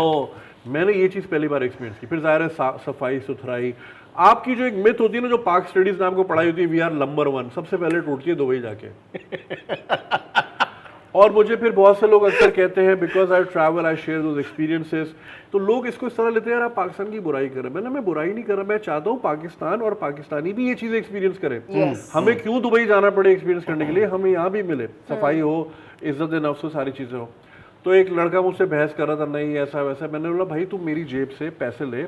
[0.66, 2.48] मैंने ये चीज़ पहली बार एक्सपीरियंस की। फिर ज़ाहिर है
[2.80, 3.74] सफ़ाई सुथराई।
[4.16, 6.68] आपकी जो एक मिथ होती है ना जो पाक स्टडीज़ नाम को पढ़ाई होती है
[6.68, 8.88] वी आर नंबर वन सबसे पहले टूटती है दुबई जाके।
[11.16, 14.38] और मुझे फिर बहुत से लोग अक्सर कहते हैं because I travel I share those
[14.40, 15.14] experiences
[15.52, 17.74] तो लोग इसको इस तरह लेते हैं यार आप पाकिस्तान की बुराई कर रहे हैं।
[17.76, 20.98] मैंने मैं बुराई नहीं कर रहा मैं चाहता हूँ पाकिस्तान और पाकिस्तानी भी ये चीज़ें
[20.98, 22.10] एक्सपीरियंस करें। Yes.
[22.14, 24.06] हमें क्यों दुबई जाना पड़े एक्सपीरियंस करने के लिए?
[24.06, 25.72] हमें यहाँ भी मिले। सफ़ाई हो
[26.04, 27.30] इज़्ज़त नफ्स हो सारी चीज़ें हो।
[27.86, 30.86] तो एक लड़का मुझसे बहस कर रहा था नहीं ऐसा वैसा। मैंने बोला भाई तुम
[30.86, 32.06] मेरी जेब से पैसे ले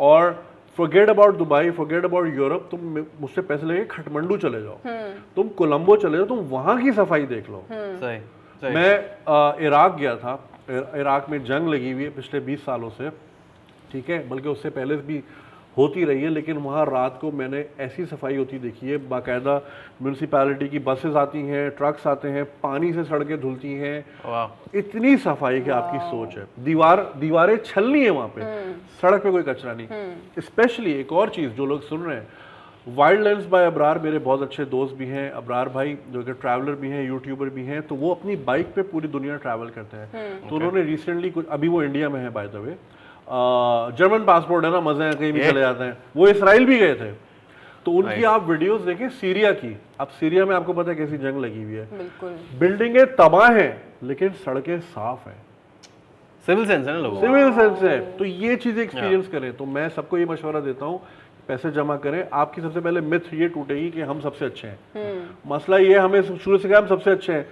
[0.00, 0.32] और
[0.78, 2.80] forget about Dubai forget about Europe तुम
[3.20, 4.78] मुझसे पैसे लेके खटमंडू चले जाओ।
[5.36, 8.18] तुम कोलंबो चले जाओ तुम वहाँ की सफ़ाई देख लो। सही
[8.62, 10.34] सही। मैं इराक गया था।
[10.70, 13.10] इराक में जंग लगी हुई है पिछले 20 सालों से
[13.92, 14.28] ठीक है?
[14.28, 15.22] बल्कि उससे पहले भी
[15.76, 19.56] होती रही है लेकिन वहाँ रात को मैंने ऐसी सफ़ाई होती देखी है बाकायदा
[20.02, 24.04] म्यूनसिपैलिटी की बसेस आती हैं ट्रक्स आते हैं पानी से सड़कें धुलती हैं।
[24.74, 28.40] इतनी सफ़ाई की आपकी सोच है। दीवार दीवारें छलनी है वहाँ पे।
[29.02, 32.26] सड़क पे कोई कचरा नहीं। स्पेशली एक और चीज़ जो लोग सुन रहे हैं।
[32.88, 36.74] वाइल्ड लेंस बाय अबरार मेरे बहुत अच्छे दोस्त भी हैं अबरार भाई जो कि ट्रैवलर
[36.76, 40.48] भी हैं यूट्यूबर भी हैं तो वो अपनी बाइक पे पूरी दुनिया ट्रैवल करते हैं।
[40.48, 42.76] तो उन्होंने रिसेंटली कुछ अभी वो इंडिया में है by the way
[43.26, 46.94] German passport है ना मज़े हैं कहीं भी चले जाते हैं। वो इसराइल भी गए
[46.94, 47.10] थे।
[47.86, 51.40] तो उनकी आप वीडियोस देखें सीरिया की। अब सीरिया में आपको पता है कैसी जंग
[51.40, 55.36] लगी हुई है। बिल्कुल। बिल्डिंगें तबाह हैं लेकिन सड़कें साफ़ हैं।
[56.48, 59.88] सिविल सेंस है ना लोगों सिविल सेंस है। तो ये चीज़ें एक्सपीरियंस करें। तो मैं
[59.88, 61.00] सबको ये मशवरा देता हूँ
[61.48, 65.78] पैसे जमा करें। आपकी सबसे पहले मिथ ये टूटेगी कि हम सबसे अच्छे हैं। मसला
[65.78, 67.46] ये हमें शुरू से कहा हम सबसे अच्छे हैं।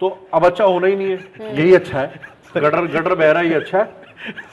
[0.00, 2.20] तो अब अच्छा होना ही नहीं है। यही अच्छा है।
[2.56, 4.07] गटर गटर बह रहा है अच्छा है।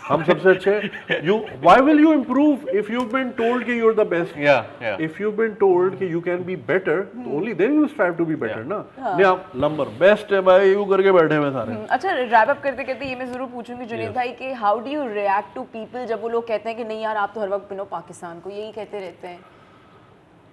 [0.08, 3.96] हम सबसे अच्छे you why will you improve if you been told कि यू आर
[3.96, 7.54] द बेस्ट या या इफ़ यू बीन टोल्ड कि यू कैन बी बेटर तो only
[7.62, 8.78] then you strive to be better ना?
[9.00, 12.84] नहीं आप नंबर बेस्ट है भाई यू करके बैठे हुए सारे। अच्छा रैप अप करते
[12.84, 16.22] करते ये मैं ज़रूर पूछूँगी जुनेद भाई कि how do you react to people जब
[16.22, 18.72] वो लोग कहते हैं कि नहीं यार आप तो हर वक्त पिनो पाकिस्तान को यही
[18.72, 19.40] कहते रहते हैं।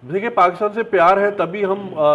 [0.02, 2.08] देखिए पाकिस्तान से प्यार है तभी हम अ,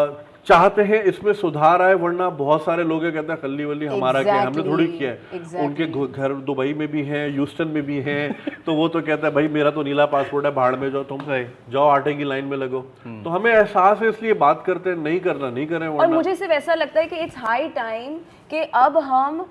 [0.48, 4.22] चाहते हैं इसमें सुधार आए वरना बहुत सारे लोग ये कहते हैं खल्ली वल्ली हमारा
[4.24, 5.64] क्या है हमने थोड़ी किया है exactly.
[5.66, 5.86] उनके
[6.20, 9.48] घर दुबई में भी हैं ह्यूस्टन में भी हैं तो वो तो कहता है भाई
[9.50, 12.58] मेरा तो नीला पासपोर्ट है भाड़ में जाओ तुम सही। जाओ आटे की लाइन में
[12.58, 12.82] लगो
[13.24, 16.54] तो हमें एहसास है इसलिए बात करते हैं नहीं करना नहीं करें और मुझे सिर्फ़
[16.54, 18.18] ऐसा लगता है कि इट्स हाई टाइम
[18.50, 19.46] कि अब हम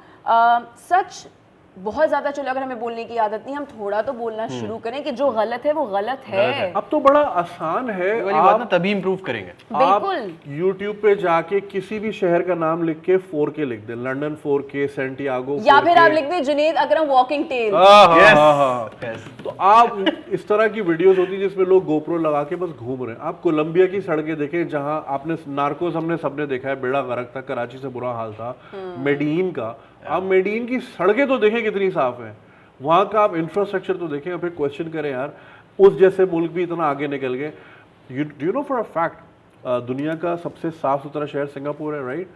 [0.90, 1.26] सच
[1.76, 5.02] बहुत ज़्यादा चलो अगर हमें बोलने की आदत नहीं हम थोड़ा तो बोलना शुरू करें
[5.04, 8.64] कि जो गलत है वो गलत है। अब तो बड़ा आसान है। वाली बात ना
[8.68, 13.16] तभी इंप्रूव करेंगे। आप बिल्कुल YouTube पे जाके किसी भी शहर का नाम लिख के
[13.26, 17.70] 4K लिख दें। लंदन 4K सेंटियागो या फिर आप लिख दें जुनेद अकरम वॉकिंग टेल.
[19.44, 23.04] तो आप इस तरह की वीडियोस होती है जिसमें लोग गोप्रो लगा के बस घूम
[23.04, 27.00] रहे हैं। आप कोलंबिया की सड़कें देखें जहाँ आपने नार्कोस हमने सबने देखा है बेड़ा
[27.04, 28.56] गरक था कराची से बुरा हाल था
[29.00, 29.76] मेडीन का।
[30.06, 32.34] आप मेडीन की सड़कें तो देखें कितनी साफ़ है।
[32.80, 35.36] वहाँ का आप इंफ्रास्ट्रक्चर तो देखें और फिर क्वेश्चन करें यार
[35.78, 37.52] उस जैसे मुल्क भी इतना आगे निकल गए।
[38.10, 39.24] You know for a fact
[39.86, 42.28] दुनिया का सबसे साफ़ सुथरा शहर सिंगापुर है राइट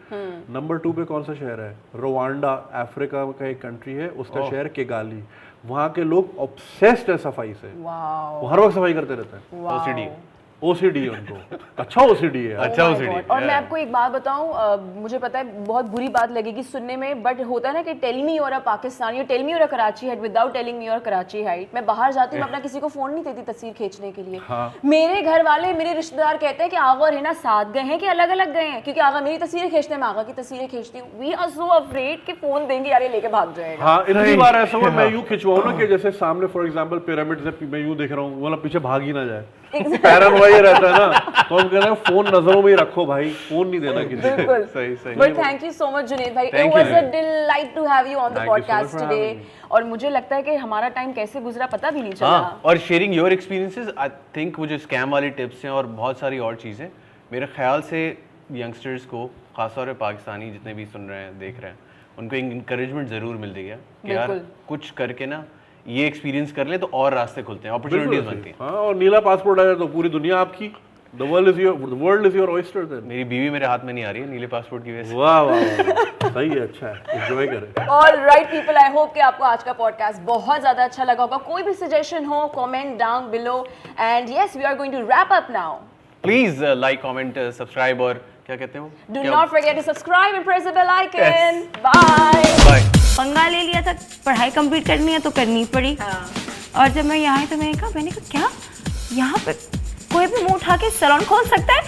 [0.50, 1.76] नंबर टू पे कौन सा शहर है?
[1.96, 5.22] रोवांडा अफ्रीका का एक कंट्री है उसका शहर केगाली
[5.66, 10.16] वहाँ के लोग ऑब्सेस्ड है सफ़ाई से। वाओ वो हर वक्त सफ़ाई करते रहते हैं.
[10.62, 11.36] ओसीडी उनको।
[11.78, 15.64] अच्छा ओसीडी है। अच्छा Oh my और मैं आपको एक बात बताऊँ मुझे पता है
[15.64, 18.58] बहुत बुरी बात लगेगी सुनने में बट होता है ना कि टेल मी और अ
[18.66, 19.66] Pakistani tell me you're a
[20.06, 20.98] Karachiite without telling me you're
[21.44, 24.40] Karachiite मैं बाहर जाती हूँ अपना किसी को फ़ोन नहीं देती तस्वीर खींचने के लिए।
[24.48, 27.98] हाँ। मेरे घर वाले मेरे रिश्तेदार कहते हैं कि आगा और हिना साथ गए हैं
[27.98, 28.82] कि अलग अलग गए हैं?
[28.82, 31.66] क्योंकि आगा मेरी तस्वीरें खींचते हैं मैं आगा की तस्वीरें खींचती हूँ। वी आर सो
[31.78, 35.10] अफ्रेड कि फ़ोन देंगे यार ये लेके भाग जाएगा। हाँ इतनी बार ऐसा हुआ मैं
[35.12, 38.42] यूँ खिंचवाऊं ना कि जैसे सामने फॉर एग्जांपल पिरामिड से मैं यूँ देख रहा हूँ
[38.44, 41.94] मतलब पीछे भाग ही ना जाए। पैरन वही रहता है ना। तो हम कहते हैं
[42.06, 45.64] फ़ोन नज़रों में ही रखो भाई फ़ोन नहीं देना किसी बिल्कुल। सही, सही। But thank
[45.64, 48.98] you so much Junaid भाई। It was a delight to have you on the podcast
[48.98, 49.40] today
[49.70, 52.78] और मुझे लगता है कि हमारा टाइम कैसे गुजरा पता भी नहीं चला। हाँ और
[52.88, 56.56] sharing your experiences I think वो जो स्कैम वाली टिप्स हैं और बहुत सारी और
[56.62, 56.88] चीज़ें
[57.32, 58.02] मेरे ख्याल से
[58.52, 61.78] यंगस्टर्स को खासतौर पर पाकिस्तानी जितने भी सुन रहे हैं देख रहे हैं
[62.18, 65.44] उनको एक इंकरेजमेंट ज़रूर मिलती है कि यार कुछ करके ना
[65.86, 69.20] ये एक्सपीरियंस कर ले तो और रास्ते खुलते हैं अपॉर्चुनिटीज़ बनती हैं। हाँ और नीला
[69.22, 70.72] पासपोर्ट आ जाए तो पूरी दुनिया आपकी
[71.14, 73.92] the world is your the world is your oyster then मेरी बीवी मेरे हाथ में
[73.92, 76.86] नहीं आ रही है नीले पासपोर्ट की वजह से। वाह वाह वाह। सही है अच्छा
[76.86, 80.84] है एंजॉय करें। All right people I hope कि आपको आज का पॉडकास्ट बहुत ज़्यादा
[80.84, 83.56] अच्छा लगा होगा। कोई भी सजेशन हो comment down below
[84.00, 85.74] and yes we are going to wrap up now
[86.24, 89.14] please like comment subscribe और क्या कहते हैं वो?
[89.14, 92.84] Do not forget to subscribe and press the bell icon bye Bye.
[93.16, 93.92] पंगा ले लिया था
[94.26, 96.30] पढ़ाई कंप्लीट करनी है तो करनी पड़ी। हाँ।
[96.76, 98.50] और जब मैं यहाँ आई तो मैंने कहा मैंने कहा क्या?
[99.18, 99.52] यहाँ पे
[100.12, 101.82] कोई भी मुँह उठा के सैलून खोल सकता है?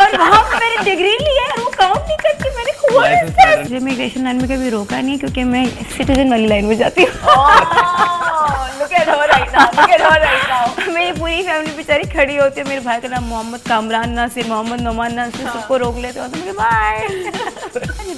[0.00, 4.36] और वहाँ पे मैंने डिग्री ली है वो काउंट नहीं करती मैंने मुझे इमिग्रेशन लाइन
[4.36, 5.64] में कभी रोका नहीं है क्योंकि मैं
[5.96, 8.41] सिटीजन वाली लाइन में जाती हूँ। Oh,
[8.82, 9.66] look look at her right now.
[9.76, 10.92] Look at her right now.
[10.94, 14.80] मेरी पूरी फैमिली बेचारी खड़ी होती है मेरे भाई का नाम मोहम्मद कामरान नासिर मोहम्मद
[14.80, 17.08] नोमान नासिर सबको रोक लेते हो। तो मुझे बाय.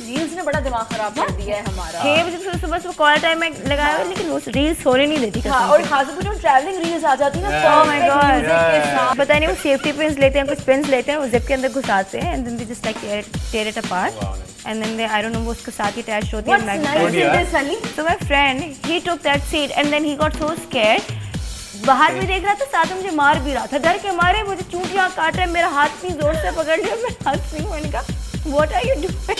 [0.07, 3.19] रील्स ने बड़ा दिमाग खराब कर दिया है हमारा। छः बजे से सुबह सुबह कॉल
[3.27, 6.23] टाइम में लगाया हुआ लेकिन वो रील्स होने नहीं देती हाँ और से। खासतौर पर
[6.23, 9.93] जो ट्रैवलिंग रील्स आ जाती है ना Oh music के साथ। पता नहीं वो सेफ्टी
[10.01, 12.57] पिंस लेते हैं कुछ पिंस लेते हैं वो जिप के अंदर घुसाते हैं and then
[12.57, 15.97] they just like tear it apart and then they I don't know वो उसके साथ
[15.97, 18.59] ही अटैच होती है What's magnet nice ही टुक in this, and So my friend,
[18.89, 21.13] he took that seat and then he got so scared.
[21.87, 24.43] बाहर भी देख रहा था साथ में मुझे मार भी रहा था। डर के मारे
[24.43, 27.91] मुझे चूटियाँ काट रहे मेरा हाथ भी ज़ोर से पकड़ लिया मेरा हाथ नहीं मैंने
[27.93, 29.37] कहा वॉट आर यू डूइंग